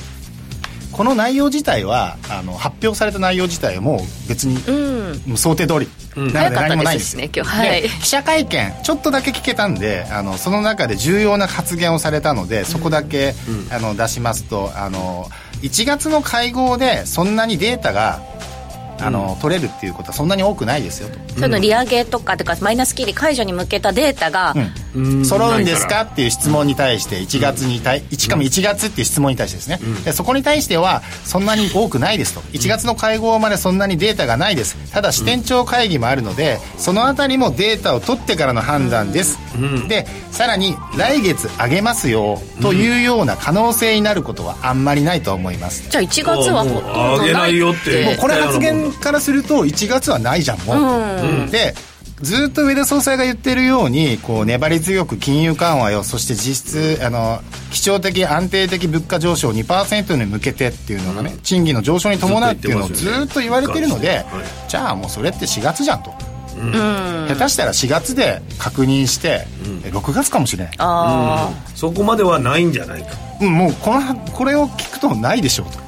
[0.96, 15.26] この内容自体はあの発表された内容自体はもう別に、うん、想定通りなので何もないんですね今日、はい、記者会見ちょっとだけ聞けたんであのその中で重要な発言をされたのでそこだけ、うん、あの出しますとあの
[15.64, 18.22] 1月の会合でそんなにデータが
[19.00, 24.54] あの、取れるっていうことはそんなに多くないですよと、その利上げとかとかマイナス金利解除に向けたデータが、
[24.96, 32.42] うん、揃うんですかっていう質問に対して1月に対、うん、しかも1月っていう質問に対してですね、でそこに対してはそんなに多くないですと。
[32.54, 34.76] 1月の会合までそんなにデータがないです。
[34.92, 39.38] ただ支店長会議もあるのでそのあたりもデータを取ってからの判断です、
[39.88, 45.90] でさらに来月上げますよというような可能性になることはあんまりないと思います。
[45.90, 51.74] じゃあ1月はほとんどないよってもうこれ発言からすると1月はないじゃんもう、うん、で
[52.22, 64.26] ずっと上田総裁が言ってるようにこう粘り強く金融緩和よそして実質あの基調的安定的物価上昇2%に向けてっていうのがね、うん、賃金の上昇に伴うっていうのをずっと言われてるので、
[64.70, 66.14] じゃあもうそれって4月じゃんと。
[66.58, 73.10] うん、下手したら4月で確認して、うん、6月かもしれない、うん、そこまではないんじゃないか、
[73.42, 75.80] うん、もうこのこれを聞くとないでしょうと。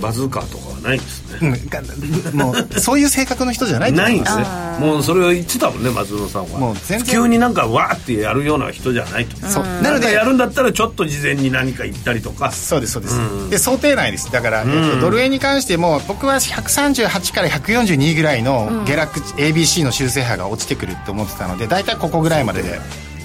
[0.00, 0.70] バズーカとか。
[0.70, 4.44] はないんですうん、もうそういう性格の人じゃないないんですね。
[4.78, 6.58] もうそれを言ってたもんね松野さんは。
[6.58, 7.06] もう全然。
[7.06, 9.36] 急になんかわーってやるような人じゃないと。
[9.46, 9.64] そう。
[9.64, 12.50] なのでやるんだったらちょっと事前に何か言ったりとか。
[12.52, 14.30] そうですそうです、うん、で想定内です。
[14.30, 22.80] だから、えっと、ドル円に関しても僕は138から142ぐらいの下落、うん、ABC の修正波が落ちてくるって思ってたので大体ここぐらいまでで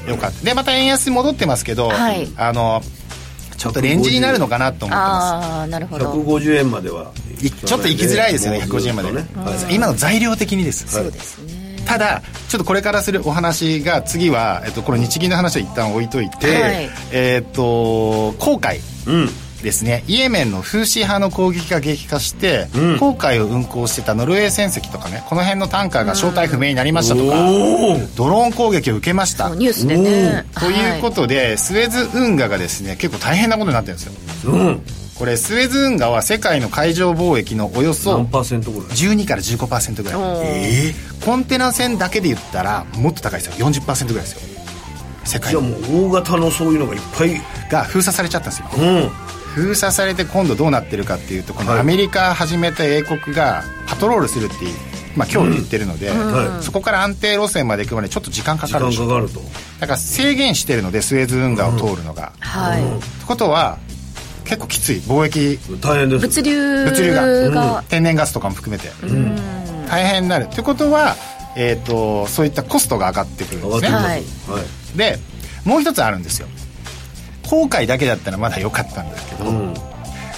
[0.08, 0.46] よかった。
[0.46, 2.82] でまた円安に戻ってますけど、はい、あの
[3.58, 5.48] ちょっとレンジになるのかなと思ってます。
[5.48, 6.14] ああなるほど。
[6.14, 7.12] 150円までは。
[7.66, 9.12] ちょっと行きづらいですよね150円まで。
[9.12, 11.78] ね、はい、今の材料的にです、そうですね。
[11.86, 19.30] ただちょっとこれからするお話が次は、えっと、この日銀の話は一旦置いといて、はい、えっと航海、うん
[19.68, 27.36] ですねイエメンのフーシー派の攻撃が激化して、うん、航海を運航してたノルウェー船籍とかねこの辺のタンカーが正体不明になりましたとか、
[28.16, 29.54] ドローン攻撃を受けました。
[29.54, 30.46] ニュースでね。
[30.58, 34.82] ということで、はい、スエズ運河がですね結構大変なことになってるんですよ、うん。
[35.16, 40.22] これスエズ運河は世界の海上貿易のおよそ12から15%ぐらい。
[40.46, 43.68] えー、コンテナ船だけで言ったらもっと高いですよ。
[43.68, 44.40] 40%ぐらいですよ。
[45.26, 46.50] 世界じゃあもう大型の。
[46.50, 54.74] そういうのがいっぱいが封鎖されちゃったんですよ、うん封鎖されて今度どうなってるかっていうとこのアメリカ始めた英国がパトロールするっていう、
[55.16, 59.40] まあ、今日言ってるので、うん、そこから安定路線まで行くまでちょっと時間かかる時間かかると。
[59.80, 62.84] だから制限してるのでスエズ運河を通るのが、うん、はい。
[62.84, 63.80] ってことは
[64.46, 64.98] 結構きつい。
[64.98, 65.58] 貿易。
[65.82, 66.28] 大変です。
[66.28, 67.14] 物流物流
[67.52, 68.90] が、うん、天然ガスとかも含めて、
[69.90, 70.46] 大変になる。
[70.46, 71.16] ってことは、
[71.58, 75.18] えーと、そういったコストが上がってくるんですね、はい、で
[75.66, 76.48] もう一つあるんですよ
[77.50, 79.74] 航海だけだったらまだ良かったんですけど、うん、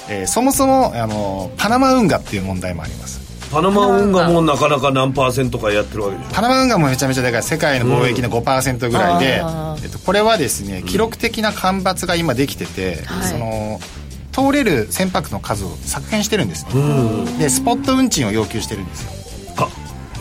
[0.10, 3.19] えー、そもそもあのパナマ運河っていう問題もあります。
[3.52, 6.30] パナマ運河もなかなか何パーセントかやってるわけでしょ。
[6.32, 13.80] パナマ運河もめちゃめちゃでかい世界の貿易の5%ぐらいで、うん、えっと、これはですね記録的な干ばつが今できてて、うん、その
[14.32, 19.18] 通れる船舶の数を削減してるんですね、うん、でスポット運賃を要求してるんですよ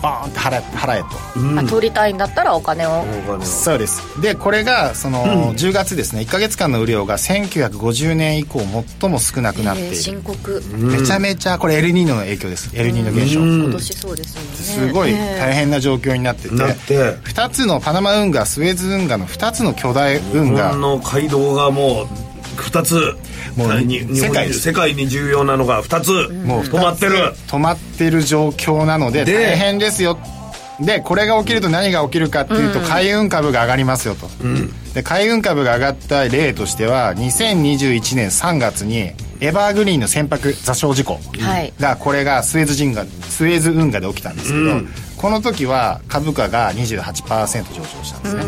[0.02, 3.04] バーンって払払えと、うん、通りたいんだったらお金を。
[3.42, 4.20] そうです。
[4.20, 6.22] でこれがその、うん、10月ですね。
[6.22, 8.61] 1か月間の雨量が1950年以降
[9.00, 9.96] 最も少なくなっている。
[9.96, 10.62] 深刻。
[10.76, 12.70] めちゃめちゃこれエルニーニョの影響です。
[12.74, 14.48] エルニーニョ現象、今年そうですよね。
[14.88, 16.54] すごい大変な状況になってて。
[16.54, 20.74] 2つのパナマ運河スエズ運河の2つの巨大運河。
[20.76, 22.06] の街道がもう
[22.62, 23.16] 2つ。
[23.57, 24.53] もう世界。
[24.53, 26.11] 世界に重要なのが2つ。
[26.44, 27.35] もう止まってる。
[27.47, 30.18] 止まってる状況なので大変ですよ。
[30.81, 41.18] でこれが起きると何が起きるかっていうと、海運株が上がりますよと、うん、で海運株が上がった例としては2021年3月にエバーグリーンの船舶座礁事故
[41.81, 48.44] が、これがスエズ人河スエズ運河で起きたんですけど、うん、この時は株価が28%上昇したんですね、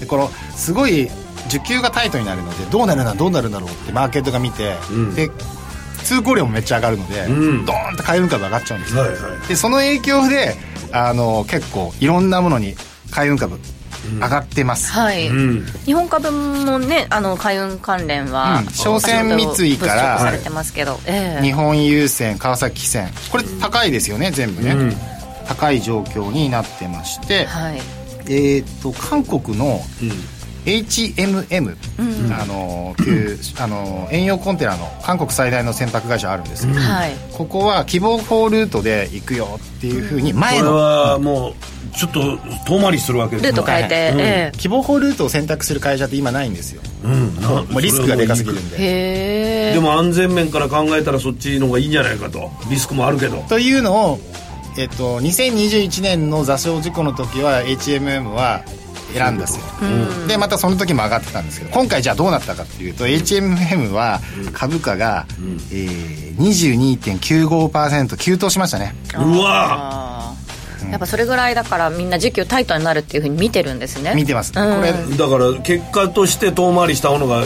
[0.00, 1.10] でこのすごい
[1.48, 4.74] 需給がタイトになるのでどうなるんだどうなるんだろうってマーケットが見て、
[5.14, 5.30] で
[6.04, 7.64] 通行量もめっちゃ上がるので、ん。
[7.64, 9.48] ドーンと海運株上がっちゃうんですよ、はいはい。
[9.48, 10.54] でその影響で
[10.92, 12.74] あの結構いろんなものに
[13.10, 13.58] 海運株
[14.20, 15.64] 上がってます、はい、うん。
[15.86, 18.70] 日本株もねあの海運関連は、うん。
[18.70, 21.42] 商船三井からされてますけど、ええ。
[21.42, 24.92] 日本郵船川崎汽船これ高いですよね全部ね、うん。
[25.46, 27.80] 高い状況になってまして、はい。
[28.26, 29.80] えっ、と韓国の
[30.64, 31.76] HMM、
[32.32, 37.12] あの旧あの遠洋コンテナの韓国最大の船舶会社あるんですけど、はい。
[37.32, 41.54] ここは希望法ルートで行くよっていうふうにこれ前のはもう
[41.96, 42.20] ちょっと
[42.66, 46.82] 遠回りするわけですルート変えて、はいえ希望法ルートを選択する会社って今ないんですよ。
[47.04, 47.40] うん。
[47.40, 49.74] なもうリスクがでかすぎるんえでへえ。
[49.74, 52.50] でも安全面から考えたらそっちの方がいいんじゃないかと。
[52.70, 53.42] リスクもあるけど。
[53.48, 54.18] というのを、
[54.78, 58.64] えっと、2021年の座礁事故の時は HMM は
[59.14, 59.64] 選んだんですよ、
[60.26, 64.20] でまたその時も上がってたんですけど今回じゃあどうなったかっていうと HMM は
[64.52, 65.26] 株価が、
[65.70, 68.94] えー、22.95%急騰しましたね。
[69.16, 70.34] うわ
[70.90, 74.12] やっぱそれぐらいだからみんな需給タイトになるっていうふうに見てるんですね。
[74.14, 74.76] 見てます、うん。
[74.76, 77.44] これだから結果として遠回りしたものが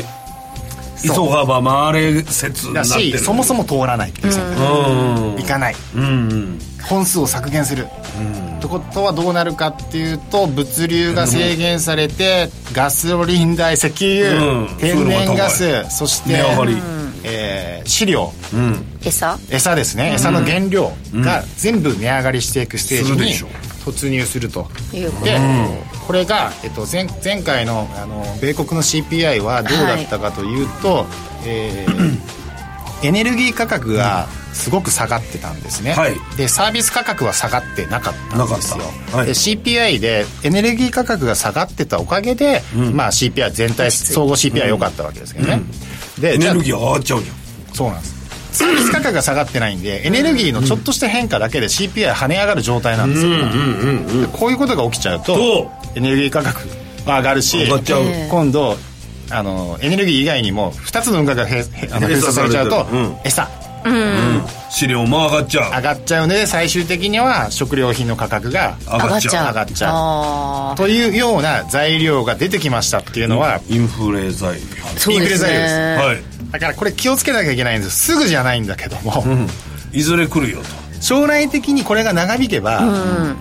[1.02, 3.18] 急がば回れ説になだってる。
[3.18, 5.36] しそもそも通らないっていううん。
[5.36, 5.76] 行かない。
[5.94, 6.58] うんうん。
[6.88, 7.86] 本数を削減する、
[8.68, 14.68] ことはどうなるかっていうと物流が制限されてガソリン代石油、うん。
[14.78, 16.42] 天然ガスそして
[17.24, 18.32] えー飼料。
[18.52, 18.84] うん。
[19.04, 19.38] 餌？
[19.50, 23.32] 餌ですね、餌の原料が全部値上がりしていくステージに
[23.84, 24.68] 突入すると。
[24.92, 25.24] いうこと。
[25.24, 25.38] で、
[26.06, 31.06] これが、えっと、前前回のあの米国の CPI はどうだったかというと、
[31.44, 32.38] えー
[33.02, 36.16] エネルギー価格がすごく下がってたんですね、はい。
[36.36, 38.84] でサービス価格は下がってなかったんですよ。
[39.12, 39.26] はい。
[39.26, 45.62] で CPI でエネルギー価格が下がってたおかげで、まあ、CPI 全体総合 CPI 良かったわけですけどね、
[46.20, 47.74] でじゃあエネルギー上がっちゃうじゃん。
[47.74, 48.18] そうなんです。
[48.50, 56.66] サービス価格が下がってないんでエネルギーのちょっとした変化だけで CPI 跳ね上がる状態なんですよ、でこういうことが起きちゃうととエネルギー価格
[57.06, 58.02] は上がるし上がっちゃう。
[58.02, 58.28] ええ。
[58.28, 58.76] 今度
[59.30, 63.16] あのエネルギー以外にも2つの運河が閉鎖されちゃうと、うん。
[63.24, 63.48] 餌
[64.70, 69.46] 飼料も上がっちゃう上がっちゃうので最終的には食料品の価格が上がっちゃう。
[69.48, 69.92] 上がっちゃう。
[69.92, 75.12] あというような材料が出てきましたっていうのは、インフレ材料。
[75.12, 75.78] インフレ材料です。
[75.78, 76.22] ねはい。
[76.52, 78.12] だからこれ気をつけなきゃいけないんです。
[78.12, 79.24] すぐじゃないんだけども、
[79.92, 82.82] いずれ来るよと将来的にこれが長引けば、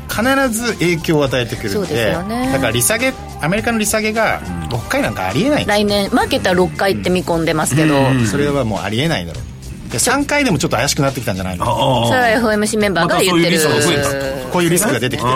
[0.09, 2.51] 必ず影響を与えてくるそうんですでよね。
[2.51, 11.65] だから利下げアメリカの利下げが6回なんかありえない、来年マーケットは6回って見込んでますけど、それはもうありえないだろうで3回でもちょっと怪しくなってきたんじゃないの。
[11.65, 15.33] あそれは FOMC メンバーが言ってる、まこういうリスクが出てきてる。
[15.33, 15.35] う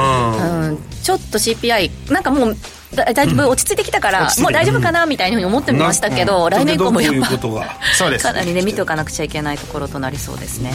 [0.74, 2.58] ん、ちょっと CPI なんかもう
[2.96, 7.28] だだいぶ落ち着いてきたから、もう大丈夫かなみたいに思ってましたけど、来年以降もやっぱ
[7.94, 10.72] そうですかなりね見ておかなくちゃいけないところとなりそうですね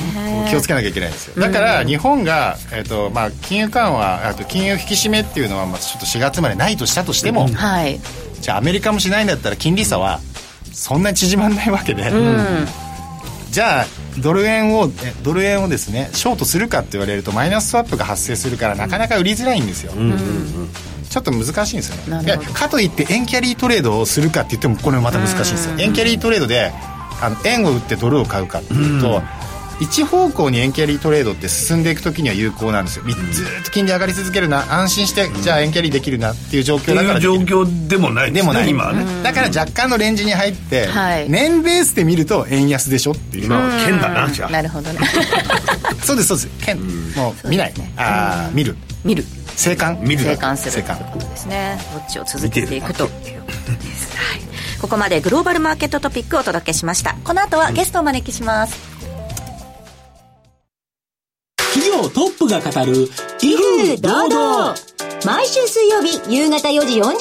[0.48, 8.00] 気をつけなきゃいけないんですよだから日本が、えーとまあ、金融緩和あと金融引き締めっていうのは、まあ、ちょっと4月までないとしたとしても、はい
[8.40, 10.20] じゃあアメリカもしないんだったら金利差は
[10.72, 12.12] そんなに縮まんないわけで、
[13.50, 13.86] じゃあ
[14.22, 19.92] ドル円をえドル円をですねショートするかって言われるとマイナススワップが発生するからなかなか売りづらいんですよ、
[21.16, 22.38] ちょっと難しいんですよね。
[22.52, 25.74] かといって円キャリートレードをするかって言ってもこれもまた難しいんですよ。
[25.78, 26.72] 円キャリートレードで
[27.22, 29.22] あの円を売ってドルを買うかっていうと、
[29.80, 33.04] 一方向に円キャリートレードって進んでいく時には有効なんですよ。
[33.04, 37.56] ずーっと金利上がり続けるな安心してじゃあ円キャリーできるなっていう状況だから状できる。
[37.62, 38.68] 況でもないでもない。
[38.68, 39.22] 今はね。
[39.22, 41.30] だから若干のレンジに入って、はい。
[41.30, 44.50] 年ベースで見ると円安でしょっていう、まあ剣だなじゃあ。
[44.50, 44.98] なるほどね。
[46.04, 46.48] そうですそうです。
[46.60, 46.78] 剣。
[47.16, 47.72] もう見ない。
[47.96, 48.76] ああ見る。
[49.02, 49.24] 見る
[49.56, 50.72] 静観見る生還する。
[50.72, 51.78] 静観ということですね。
[51.92, 53.04] どっちを続けていくと。
[53.04, 53.16] いうこ
[53.66, 54.40] とです、はい、
[54.80, 57.16] ここまでグローバルマーケットトピックをお届けしました。
[57.24, 58.76] この後はゲストをお招きします、
[61.74, 63.08] 企業トップが語る
[63.40, 64.74] 威風堂々。
[65.24, 67.18] 毎週水曜日夕方4時40分か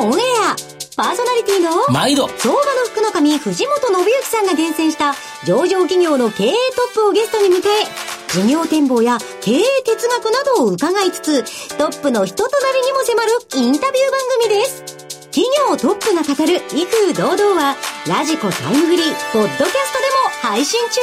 [0.00, 0.56] らオンエア。
[0.96, 2.28] パーソナリティの毎度。
[2.38, 6.54] 相場の福の神藤本信之さんが厳選した上場企業の経営ト
[6.92, 14.82] ップをゲストに迎え事業展望や経営哲学などを伺いつつトップの人となりにも迫るインタビュー番組です。
[15.30, 17.76] 企業トップが語る威風堂々は
[18.08, 21.00] ラジコタイムフリーポッドキャストでも配信中。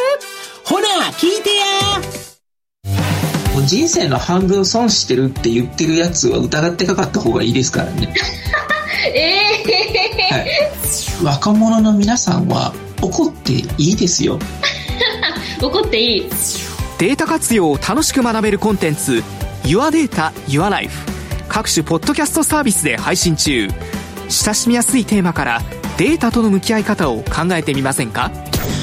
[0.66, 1.64] ほら聞いてや。
[3.54, 8.14] もう人生の半分損してるって言ってるやつは疑ってかかった方がいいですからね。
[10.32, 14.38] はい、若者の皆さんは怒っていいですよ。
[15.64, 16.30] 怒っていい
[17.02, 19.24] データ活用を楽しく学べるコンテンツ
[19.64, 21.04] Your Data Your Life
[21.48, 23.70] 各種ポッドキャストサービスで配信中
[24.30, 25.62] 親しみやすいテーマから
[25.98, 28.30] データとの向き合い方を考えてみませんか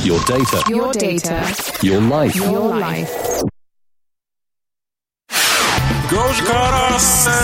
[0.02, 0.58] ？Your data.
[0.66, 1.44] Your data.
[1.80, 2.36] Your life.
[2.42, 3.08] Your life.
[6.08, 7.38] 5時から正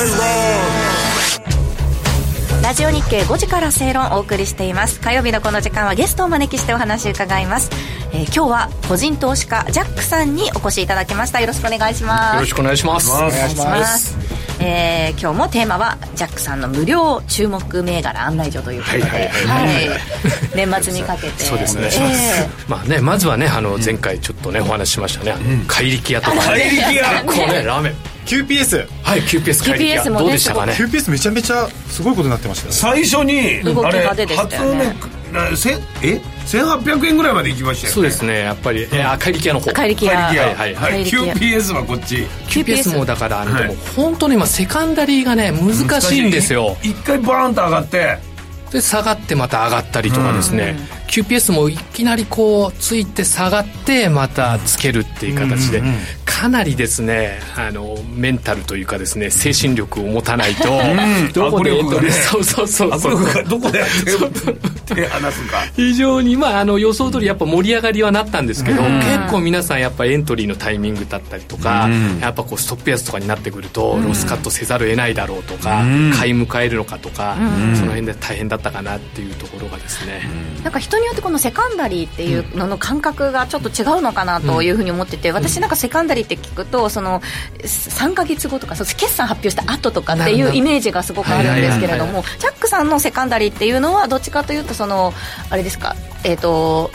[2.65, 7.71] ラジオ日経5時から正論をお送りしています火曜日のこの時間はゲストをお招きしてお話を伺います、
[8.15, 11.41] えー今日は個人投資家ジャックさんにお越しいただきました。
[11.41, 12.35] よろしくお願いします。
[12.35, 13.11] よろしくお願いします。
[13.11, 14.17] お願いします。
[14.61, 19.89] えー今日もテーマはジャックさんの無料注目銘柄案内所ということで、はいはい
[20.55, 21.45] 年末にかけて。
[21.45, 27.25] そうですね、えまあねまずはねあの前回ちょっとねお話ししましたね、あの怪力屋とか、怪力屋。
[27.25, 27.95] こうねラーメン
[28.27, 30.19] QPS はい QPS 怪力屋。
[30.19, 32.73] どうでしたかね？QPS めちゃめちゃすごいことになってましたよ。
[32.73, 34.85] 最初に動きあれ派手でしたよね。
[34.87, 35.71] 初値せ
[36.03, 37.95] え1800円ぐらいまで行きましたよね。
[37.95, 39.73] そうですねやっぱり、えー、怪力屋の方。
[39.73, 40.17] 怪力屋。
[40.17, 40.75] はいはいはい。
[40.75, 42.27] はい QPS はこっち。
[42.49, 43.63] QPS もだからあの、はい。
[43.65, 46.77] でも本当に今セカンダリーがね難しいんですよ。
[46.83, 48.35] 一回バーンと上がって。
[48.75, 50.75] で下がってまた上がったりとかですね、
[51.07, 55.81] QPS もいきなりこうついて下がってまたつけるっていう形で、
[56.41, 60.65] かなりですねあのメンタルというかですね精神力を持たないと、
[61.33, 61.73] どこで？
[61.73, 62.91] ねそうそうそう。
[62.91, 65.61] 握そうどこでやって手離すか？
[65.77, 68.99] 非常にまああの予想通りやっぱ盛り上がりはなったんですけど、うん。
[69.01, 72.19] 結構皆さんやっぱエントリーのタイミングだったりとか、うん。
[72.21, 76.13] やっぱこうストップ安とかになってくると、ロスカットせざるを得ないだろうとか、うん。
[76.13, 77.77] 買い迎えるのかとか、うん。
[77.77, 80.23] その辺で大変だったかなっていうところがですね、
[80.63, 87.21] なんか人によってこのセカンダリーっていうのの感覚がちょっと違うのかなというふうに思ってて、私なんかセカンダリーって聞くとその
[87.61, 95.13] 3か月後とかそう決算発表した後とかっていうイメージがすごくあるんですけれどもジャックさんのセカンダリーっていうのはどっちかというとその
[95.51, 95.95] あれですか
[96.25, 96.91] えっ、と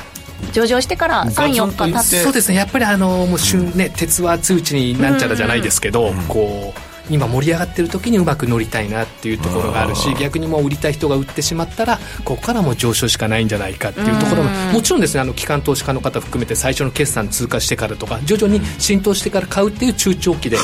[0.52, 2.58] 上場してから34日経ってそうですね。
[2.58, 20.58] やっぱりあのもう旬ね、鉄は熱いうちになんちゃらじゃないですけど、こう今盛り上がってる時にうまく乗りたいなっていうところがあるし逆にもう売りたい人が売ってしまったらここからもう上昇しかないんじゃないかっていうところももちろんですねあの機関投資家の方含めて最初の決算通過してからとか徐々に浸透してから買うっていう中長期で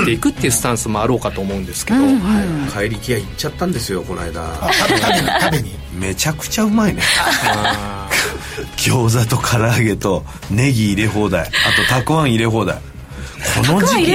[0.00, 2.00] 見ていくっていうスタンスもあろうかと思うんですけど、
[2.72, 4.46] 怪力屋行っちゃったんですよこの間。
[4.72, 5.78] 食べに食べに？
[6.00, 7.02] めちゃくちゃうまいね。
[8.76, 11.42] 餃子と唐揚げとネギ入れ放題。
[11.42, 11.46] あ
[11.76, 12.78] とたくあん入れ放題
[13.54, 14.12] この時期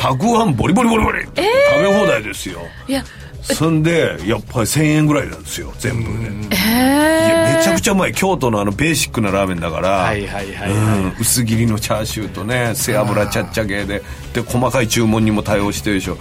[0.00, 2.60] たくあんボリボリボリボリ、食べ放題ですよ。
[2.86, 3.04] いや
[3.42, 6.24] そんでやっぱり1000円ぐらいなんですよ全部で。
[6.24, 8.12] いやめちゃくちゃうまい。
[8.12, 10.12] 京都のあのベーシックなラーメンだから、
[11.18, 14.02] 薄切りのチャーシューとね背脂ちゃっちゃ系で。
[14.34, 16.18] で細かい注文にも対応してるでしょ。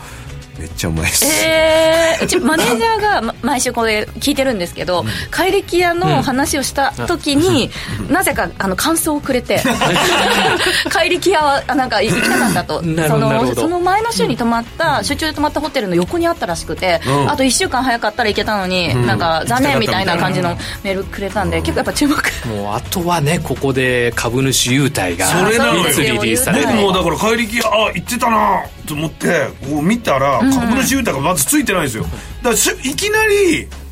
[0.57, 7.69] めっちゃうまいです、えー、うちマネージャーがま毎週これ聞いてるんですけど、怪力屋の話をした時に、
[8.09, 9.61] なぜかあの感想をくれて
[10.89, 12.81] 怪力屋はあなんか行きたかったと。
[12.81, 17.31] そのその前の週に泊まった、出張で泊まったホテルの横にあったらしくて、うん。
[17.31, 22.15] あと1週間早かったら行けたのに、なんか残念みたいな感じのメールくれたんで、結構やっぱ注目。
[22.47, 25.89] もうあとはねここで株主優待がそれなのよ。
[25.89, 32.03] いつリリースされる僕もだから怪力屋あ行ってたなと思ってこう見たら株主優待がまずついてないんですよ。
[32.03, 33.26] だからしいきなり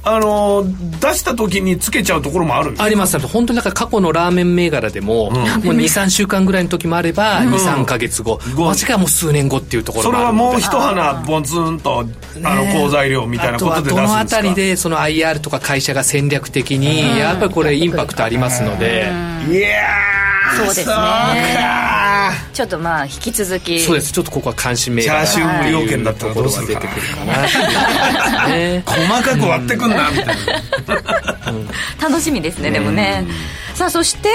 [0.08, 2.74] あのー出した時につけちゃうところもある。
[2.78, 3.18] あります。
[3.20, 8.40] 本当にだから過去のラーメン銘柄でも,、もう23週間ぐらいの時もあれば、23か月後。
[8.56, 10.76] 後間違いもう数年後っていうところそれはもあるので。
[10.76, 12.06] もう一花ボツンと
[12.44, 14.08] あの好材料みたいなあとはことで出すんですか？
[14.08, 19.08] どのあたりでその IR とか会社が戦略的にやっぱりこれインパクトありますので。
[19.50, 20.25] いやー
[20.58, 20.86] そうですね。
[20.86, 22.32] か。
[22.54, 23.80] ちょっとまあ引き続き。
[23.82, 26.80] そうですちょっとここは関心銘チャー柄シュー無料券だったらどうするか。
[26.82, 27.34] 出てくるかな
[28.86, 30.34] 細かく割ってくんなみたいな。
[32.02, 33.26] 楽しみですねでもね。
[33.74, 34.30] さあそして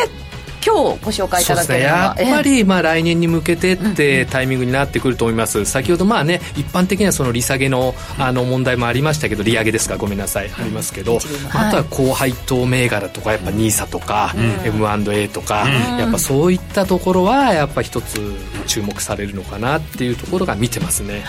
[0.65, 9.97] 今日ご紹介いただけるのはやっぱりまあ来年に向けてってタイミングになってくると思います、先ほどまあね一般的にはその利下げのあの問題もありましたけど利上げですか？
[9.97, 10.51] ごめんなさい。
[10.51, 11.19] ありますけど、
[11.53, 14.35] あとは高配当銘柄とかやっぱ NISA とか、
[14.65, 15.67] M&A とか、
[15.99, 18.21] やっぱそういったところはやっぱ一つ
[18.67, 21.25] 注目されるのかなっていうところが見てますね、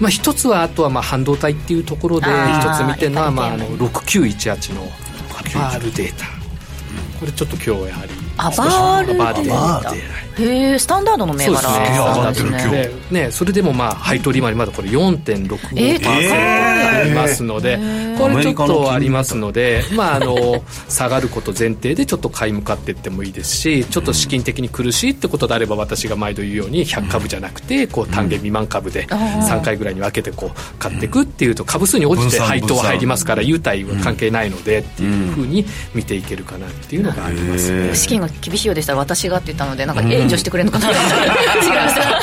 [0.00, 6.26] まあ、一つはあとはまあ半導体っていうところで一つ見てるのはまああの6918のアバールデータ。
[7.18, 12.50] これちょっと今日やはりアバールデーへえスタンダードの銘柄そうですね。
[12.50, 17.78] なんですねでねそれでもまあ配当利回りまだこれ4.65%ありますので、
[18.18, 35.64] これちょっとありますので、まああの下がること前提でちょっと買い向かっていってもいいですしちょっと資金的に苦しいってことであれば私が毎度言うように100株じゃなくてこう単元未満株で3回ぐらいに分けてこう買っていくっていうと株数に応じて配当は入りますから優待は関係ないのでっていうふうに
[35.94, 37.94] 見ていけるかなっていうのがありますね。
[37.94, 41.24] 資金が厳しいようでしたら私がって言ったのでなんか援助してくれるのかなと思ったら
[41.62, 42.16] 違いました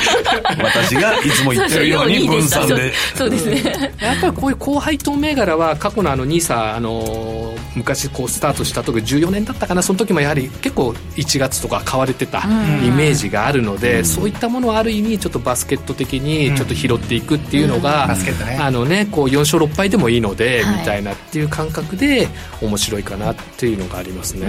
[0.64, 2.94] 私がいつも言ってるように分散で。
[3.16, 3.94] そうですね。
[4.00, 22.28] やっぱりこういう高配当銘柄は過去のあの NISA あの昔こうスタートした時14年だったかなその時もやはり結構1月とか買われてたイメージがあるので、そういったものをある意味ちょっとバスケット的にちょっと拾っていくっていうのが、バスケットねあのねこう4勝6敗でもいいので、はいみたいなっていう感覚で
[22.62, 24.48] 面白いかなっていうのがありますね。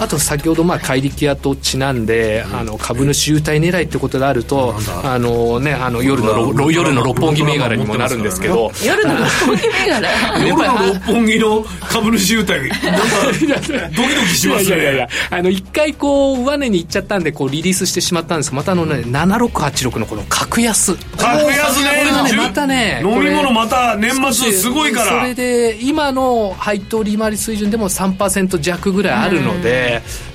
[0.00, 10.10] あと先ほどまあ怪力屋とちなんで、あの株主優待狙いってことであると、あのねあの夜のろろ夜の六本木銘柄にもなるんですけど、夜の六本木銘柄。
[10.46, 12.50] 夜の六本木の株主優待。
[12.86, 18.54] なんかドキドキしますいやいやいやねあの一回こう上値に行っちゃったんでこうリリースしてしまったんです。
[18.54, 20.94] またあのね7686のこの格安。
[21.16, 21.90] 格安ね。
[22.00, 25.20] これがねまたね飲み物また年末すごいから。
[25.20, 29.79] それで今の配当利回り水準でも3%弱ぐらいあるので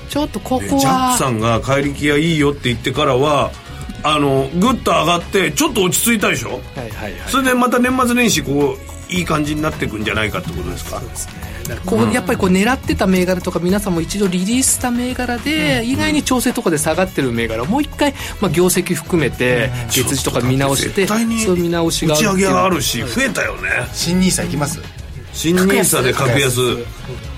[0.08, 3.50] ちょっとここジャッはクさんが怪力屋いいよって言ってからは
[4.02, 6.50] あのグッと上がってちょっと落ち着いたでしょ？
[6.50, 7.30] はいはいはい。
[7.30, 8.76] それでまた年末年始こ
[9.10, 11.00] ういい感じになっていくんじゃないかってことですか？
[11.84, 23.68] こうやっぱりこう狙ってた銘柄とか皆さんも一度リリースした銘柄で意外に調整とかで下がってる銘柄をもう一回まあ業績含めて月次とか見直してそういう見直し打がち上げがあるしし増えたよね。
[23.92, 24.80] 新ニーサ行きます？
[25.32, 26.60] 新ニーサで格安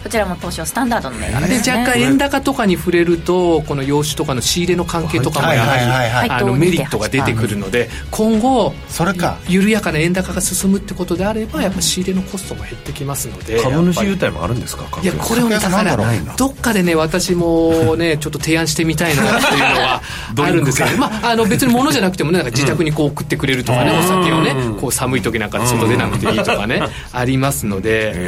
[0.02, 1.76] こちらも東証スタンダードの銘柄でですね。
[1.78, 6.28] 若干円高とかに触れるとこの洋酒とかの仕入れの関係とかもやはいはいはいはい。
[6.30, 9.38] はりあのメリットが出てくるので今後それか。
[9.48, 13.60] 緩やかな円高が進むってことであればやっぱ仕入れのコストも減ってきますので。
[13.60, 14.84] 株主優待もあるんですか？
[15.02, 15.96] りいやこれをねだから
[16.36, 20.02] どっかでね私もね ちょっと提案してみたいなっていうのは
[20.38, 26.82] あるんですけどまああの別に物じゃなくてもねなんか自宅にこう送ってくれるとかねお酒をねこう寒い時なんか外出なくていいとかね
[27.12, 28.22] ありますのでそう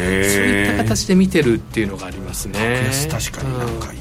[0.45, 2.91] いった形で見てるっていうのがありますね。
[3.11, 4.01] 確かになんかいい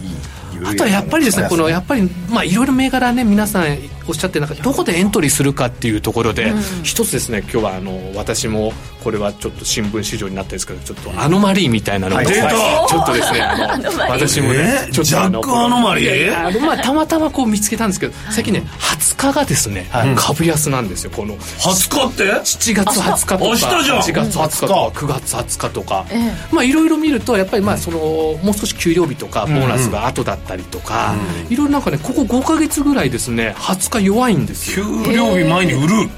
[0.65, 3.77] あとはやっぱりですね、このやっぱり、まあ、いろいろ銘柄ね、皆さん
[4.09, 6.51] おっしゃって、なんかどこでエントリーするかっていうところで、
[6.83, 12.49] 一つですね、今日はあの私も、これはちょっと新聞市場になってるんですけど、ちょっとアノマリーみたいなのを、出た。
[12.49, 16.59] ちょっとですね、あの私もねえ、ちょっとあのジャックアノマリー？
[16.59, 21.37] まあ、たまたまこう見つけたんですけど、最近ね、20日がですね、株安なんですよ、この。
[21.37, 23.99] 20日って？7月20日とか明日じゃん。
[23.99, 26.05] 8月20日とか9月20日とか、
[26.51, 31.15] まあいろいろ見るとやっぱりまあそのもう少し給料日とかボーナスが後だったりとか、
[31.49, 34.85] いろいろなんかねここ5か月ぐらいですね20日弱いんですよ。
[35.05, 36.09] 給料日前に売る。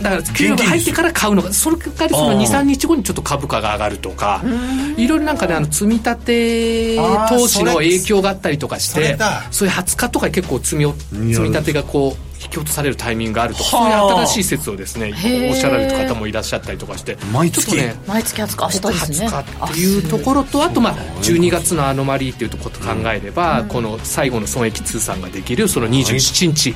[0.00, 4.42] だから給料が入ってから買うのがそれからその23日後にちょっと株価が上がるとか
[4.96, 6.96] いろいろなんかねあの積み立て
[7.28, 9.42] 投資の影響があったりとかしてそれだ。
[9.52, 15.14] そういう20日とか結構積みを積み立てがこう引き落とされるタイミングがあるとかそういう新しい説をですね
[15.48, 17.66] おっしゃられる方もいらっしゃったりとかして毎月。
[17.66, 19.28] ちょっとね毎月20日明日ですね。
[19.28, 26.74] 20日っていうところとあとまあ12月のアノマリーっていうところと考えればこの最後の損益通算ができるその27日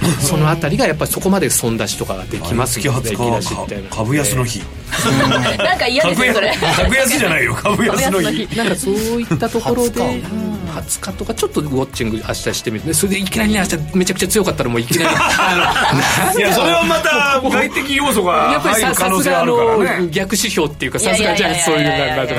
[0.20, 2.80] そのあたりがやっぱりそこまで損出しとかができます。
[2.80, 4.62] 月20ので株安の日。
[5.58, 6.48] なんか嫌です株ねそれ。
[6.48, 8.48] 安 株安じゃないよ株安の日。
[8.56, 10.00] なんかそういったところで
[10.72, 12.92] 20日とかちょっとウォッチング明日してみて。
[12.94, 15.16] それでいきなりね明日めちゃくちゃ強かったらもういきなり。
[16.38, 22.34] いやそれはまた外的要素がやっぱりさ入る可能さすがあるからのね逆指標っていうかさすがじゃあそういうなんか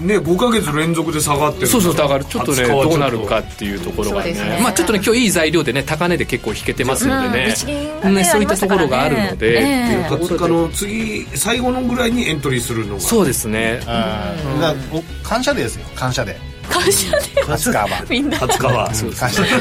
[0.00, 2.88] ね5か月連続で下がってるそうそうだからちょっとね20日はちょっと。
[2.90, 4.32] どうなるかっていうところがね。
[4.32, 4.60] ね。
[4.62, 7.54] まあちょっとね今日いい材料でね高値で結構引けてますのでね,、
[8.02, 10.16] うんねねそういったところがあるので、ありましたからね。
[10.16, 13.00] っていうところ20で日の次最後のぐらいにエントリーするのが。
[13.00, 13.80] そうですね。
[13.80, 18.38] だからお感謝デーですよ感謝デー感謝で20日はみんな。
[18.38, 19.60] 20日は感謝デー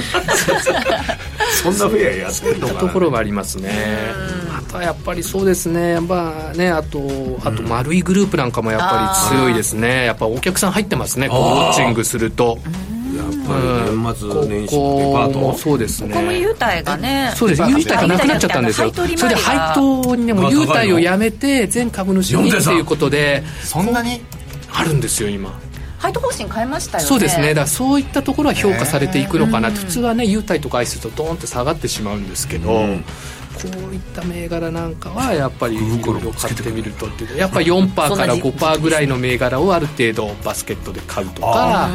[1.63, 2.79] そんなフェアやってんのかな。
[2.79, 3.71] ところがありますね。
[4.57, 5.99] あとはやっぱりそうですね。
[5.99, 6.99] まあねあと
[7.43, 10.05] あとマルイグループなんかもやっぱり強いですね。
[10.05, 11.29] やっぱお客さん入ってますね。
[11.29, 12.57] こうウォッチングすると。
[13.13, 15.57] やっぱり年末年始こデパート。
[15.59, 16.15] そうですね。
[16.15, 18.91] ここも優待がねそうです、優待がなくなっちゃったんですよ。
[18.91, 24.19] それで配当にね、もう優待をやめて、全株主にっていうことで、そんなに
[24.71, 25.53] あるんですよ、今。
[26.03, 27.07] 配当方針変えましたよね。
[27.07, 29.69] そうですね、だからそういったところは評価されていくのかな。
[29.69, 32.89] って、普通はね、優待とか愛すると、ドーンって下がってしまうんですけど、こ
[33.89, 41.89] ういった銘柄なんかは、やっぱりいろいろ買ってみるとっていう、やっぱり4%から5%ぐらいの銘柄をある程度、バスケットで買うとか、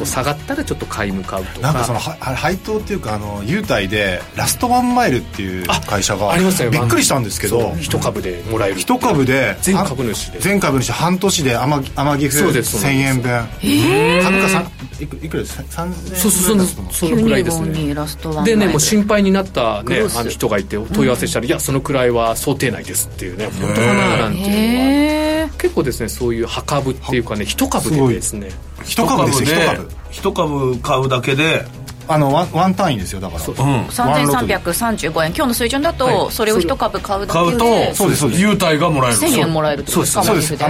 [0.00, 1.60] こう下がったらちょっと買い向かうとか。
[1.60, 6.70] なんかそのは配当っていうかあの優待でラストワンマイルっていう会社がありますよ。
[6.70, 7.74] びっくりしたんですけど。
[7.78, 10.40] 一株でもらえる一株で全株主で。
[10.40, 10.90] 全株主。
[10.92, 13.08] 半年で天天岐阜そうですそう1000です。
[13.08, 14.24] 円分。
[14.24, 17.68] 株価さんいくいくらです？3000円そうそうそのくらいですね。
[17.68, 18.72] にラストワンでねマイル。
[18.72, 24.54] もう心配になった、ねあの人がいて問い合わせしたら、いやそのくらいは想定内ですっていうね本当かななんていうのが。
[24.54, 28.50] へえ結構ですねそういう葉株っていうかね一株でですね
[28.84, 30.78] 一株ですよ一株一株。
[30.78, 31.64] 買うだけで。
[32.08, 33.50] あのワンワン単位ですよだから、う。
[33.52, 33.52] ん。
[33.86, 35.28] 3335円。
[35.28, 38.42] 今日の水準だとそれを一株買うだけ買うでとそうですそうです。
[38.42, 39.16] 優待がもらえる。
[39.16, 40.14] 1000円もらえるってことです。
[40.16, 40.54] かそうです。
[40.54, 40.64] 嘘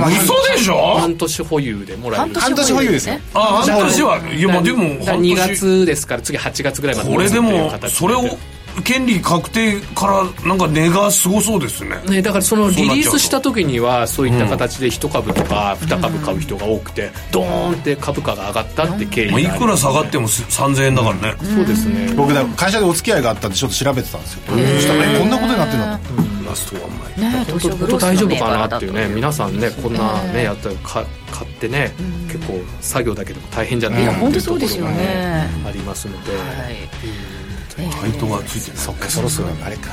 [0.52, 0.96] でしょ？
[0.98, 1.96] 半年保有で。
[1.96, 8.24] もらえる半年保有ですねあ半年はいやまあでも半2年月ですから次8月ぐらいまでこれでもそれを
[8.84, 12.00] 権利確定からなんか値がすごそうですね。
[12.08, 21.36] ね、だからそのリリースしたと時にはそういった形で1株とか2株買う人が多くてドーンって株価が上がったって経緯がありますいくら下がっても3000円だからね。
[21.42, 22.12] そうですね。
[22.16, 24.40] 僕だ会社でお付き合いがあったんでちょっと調べてたんですよ。
[24.46, 26.30] そしたらえこんなことになってんだと思って。
[26.50, 31.92] ラストワンマイね本当本当大丈夫かなっていうね皆さんねこんなねやったらか買ってね
[32.26, 35.48] 結構作業だけでも大変じゃないかいや本っていうところ当そうですよがね。
[35.66, 36.32] ありますので、
[37.88, 38.78] 配当がついてない。
[38.78, 39.90] そっかそろそろあれか。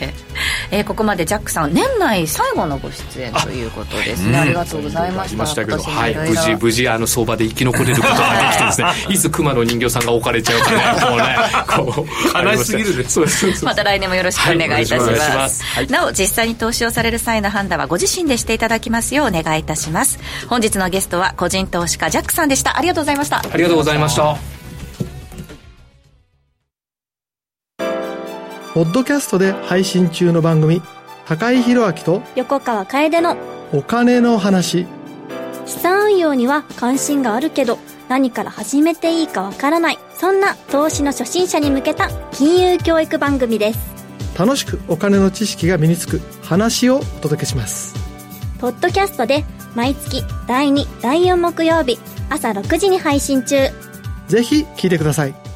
[0.70, 4.38] えーここまでジャックさん年内最後のご出演ということですね。
[4.38, 5.36] ありがとうございました。
[5.36, 11.36] ましたけど、はい、無事、無事、あの、相場で生き残れることができてですね、 いつ熊の人形さんが置かれちゃうかね、こうね、
[11.66, 12.06] こ
[12.42, 13.04] う、悲しすぎるね。
[13.08, 20.18] そうですそうまた来年もよろしくお願いいたします,、はいますはいなお実際に投資をされる際の判断はご自身でしていただきますようお願いいたします。
[20.48, 23.16] 本日のゲストは個人投資家ジャックさんでしたありがとうござい。
[23.16, 23.98] ましたありがとうござい。
[23.98, 24.57] ました。
[28.78, 30.82] ポッドキャストで配信中の番組、
[31.26, 33.36] 高井宏明と横川楓の
[33.72, 34.86] お金の話。
[35.66, 43.80] 資産運用には関心があるけど何から始めていいかわからないそんな投資の初心者に向けた金融教育番組です
[44.38, 47.96] 楽しくお金の知識が身につく話をお届けします。
[48.60, 51.98] ポッドキャストで毎月第2第4木曜日
[52.30, 53.56] 朝6時に配信中
[54.28, 55.47] ぜひ聞いてください。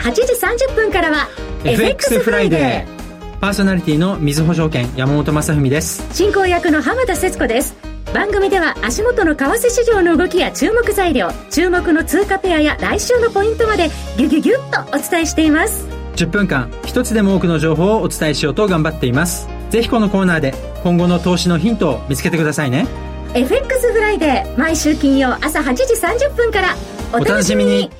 [0.00, 1.28] 8時30分からは
[1.64, 3.38] FX フライデー。
[3.40, 6.02] パーソナリティの水保証券山本正文です。
[6.14, 7.76] 進行役の浜田節子です。
[8.14, 15.86] 番組では足元の為替市場の動きや注目材料注目の通貨ペアや来週のポイントまでギュギュギュッとお伝えしています。
[16.16, 19.48] 10分間一つでも多くの情報をお伝えしようと頑張っています。
[19.68, 22.86] ぜひこのコーナーで今後の投資のヒントを見つけてくださいね。
[23.34, 26.74] FX フライデー毎週金曜朝8時30分から。
[27.12, 27.90] おお楽しみに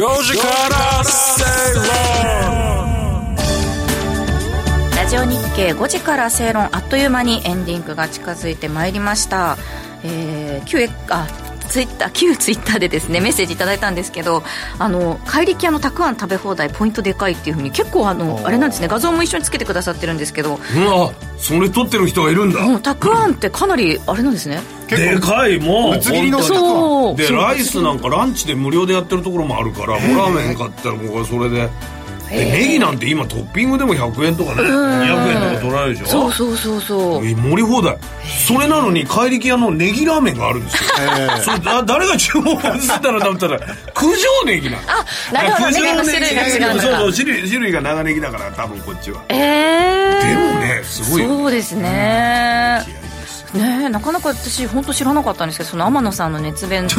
[0.00, 1.44] 5時から誠
[1.74, 1.84] 論
[4.96, 9.58] ラジオ日経5時から誠論あっという間にエンディングが近づいてまいりました、
[10.02, 11.28] えー、旧あ
[11.70, 14.42] ツイッター旧ツイッターでですねメッセージいただいたんですけど
[14.78, 20.54] あの怪力屋のたくあん食べ放題ポイントでかいっていうふうに結構あのあれなんですね画像も一緒につけてくださってるんですけど。
[20.54, 22.60] うわそれ取ってる人がいるんだ。
[22.60, 24.60] もうたくあんってかなりあれなんですね。
[24.88, 25.94] でかいもう。
[25.94, 27.16] ぶつ切りのそう。
[27.16, 31.70] でライスなんかランチで無料でやってるところもあるからもうラーメン買ったら僕はそれでで
[32.30, 34.62] ネギなんて今トッピングでも100円とかね。
[34.62, 36.10] 200円とか取られるでしょ。
[36.10, 37.26] そうそうそうそう。
[37.26, 37.96] え盛り放題。
[38.46, 40.90] それなのに怪力屋のネギラーメンがあるんですよ。
[41.44, 43.58] それだ誰が注文したらと思ったら
[43.94, 44.82] 九条ネギなの。
[44.88, 45.92] あなるほどネギ。
[45.92, 49.22] の種類が違うんだそうそう種類種類が長ネギだから多分こっちは。
[49.28, 51.28] ええでもねすごいよ。
[51.28, 52.82] そうですね
[53.54, 56.94] ねえなかなか私本当知らなかったんですけどその天野さんの熱弁と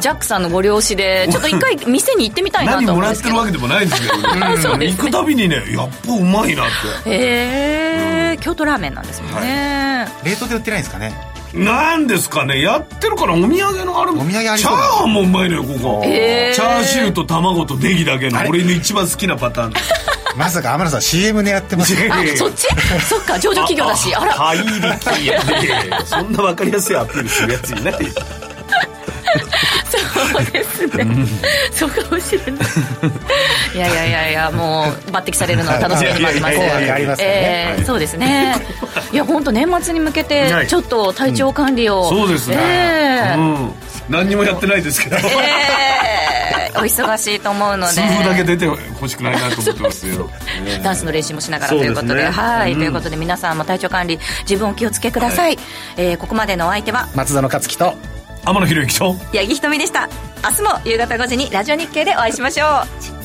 [0.00, 3.36] ジャックさんのご了承で ちょっと一回店に行ってみたいな何と思もらってるうんですけど。
[3.36, 4.34] わけでもないんですけど。
[4.34, 4.98] ね そうですね。
[4.98, 6.66] 行くたびにねやっぱうまいなっ
[7.04, 7.10] て。
[7.10, 11.14] へえ京都ラーメンなんですもんね、冷凍で売ってないんですかね。
[11.54, 12.60] なんですかね。
[12.60, 14.12] やってるからお土産のある。
[14.12, 16.54] お土産ありチャーハンもうまいのよここ、へー。
[16.54, 19.72] チャーシューと卵とネギだけの俺の一番好きなパターン
[20.36, 21.94] まさか天野さん CM 狙ってます
[22.36, 22.66] そっち？
[23.08, 24.34] そっか上場企業だしあら。
[24.34, 24.70] 怪力
[25.20, 25.84] いやいや。
[25.84, 28.00] いやそんな分かりやすいアピールするやついないそ
[30.40, 31.06] うですね。
[31.72, 32.60] そうかもしれない。
[33.74, 37.16] いやいやいやいやもう抜擢されるのは楽しみに待ってますね。
[37.20, 38.54] えーそうですね。
[39.12, 40.66] いや本当年末に向けてはい。
[40.66, 43.38] ちょっと体調管理を、そうですね、えー。
[43.38, 43.74] うん
[44.08, 47.92] 何にもやってないですけど、 えーお忙しいと思うので。
[47.92, 50.28] 数分だけ出てほしくないなと思ってますよ。
[50.82, 52.14] ダンスの練習もしながらということで。
[52.14, 55.58] ねはい、うんということで皆さんも体調管理自分お気をつけください、
[55.96, 57.08] えーここまでのお相手は。
[57.14, 57.94] 松田の勝樹と。
[58.44, 59.12] 天野博之と。
[59.32, 60.08] 八木ひとみでした。
[60.44, 62.84] 明日も夕方5時にラジオ日経でお会いしましょ
[63.20, 63.23] う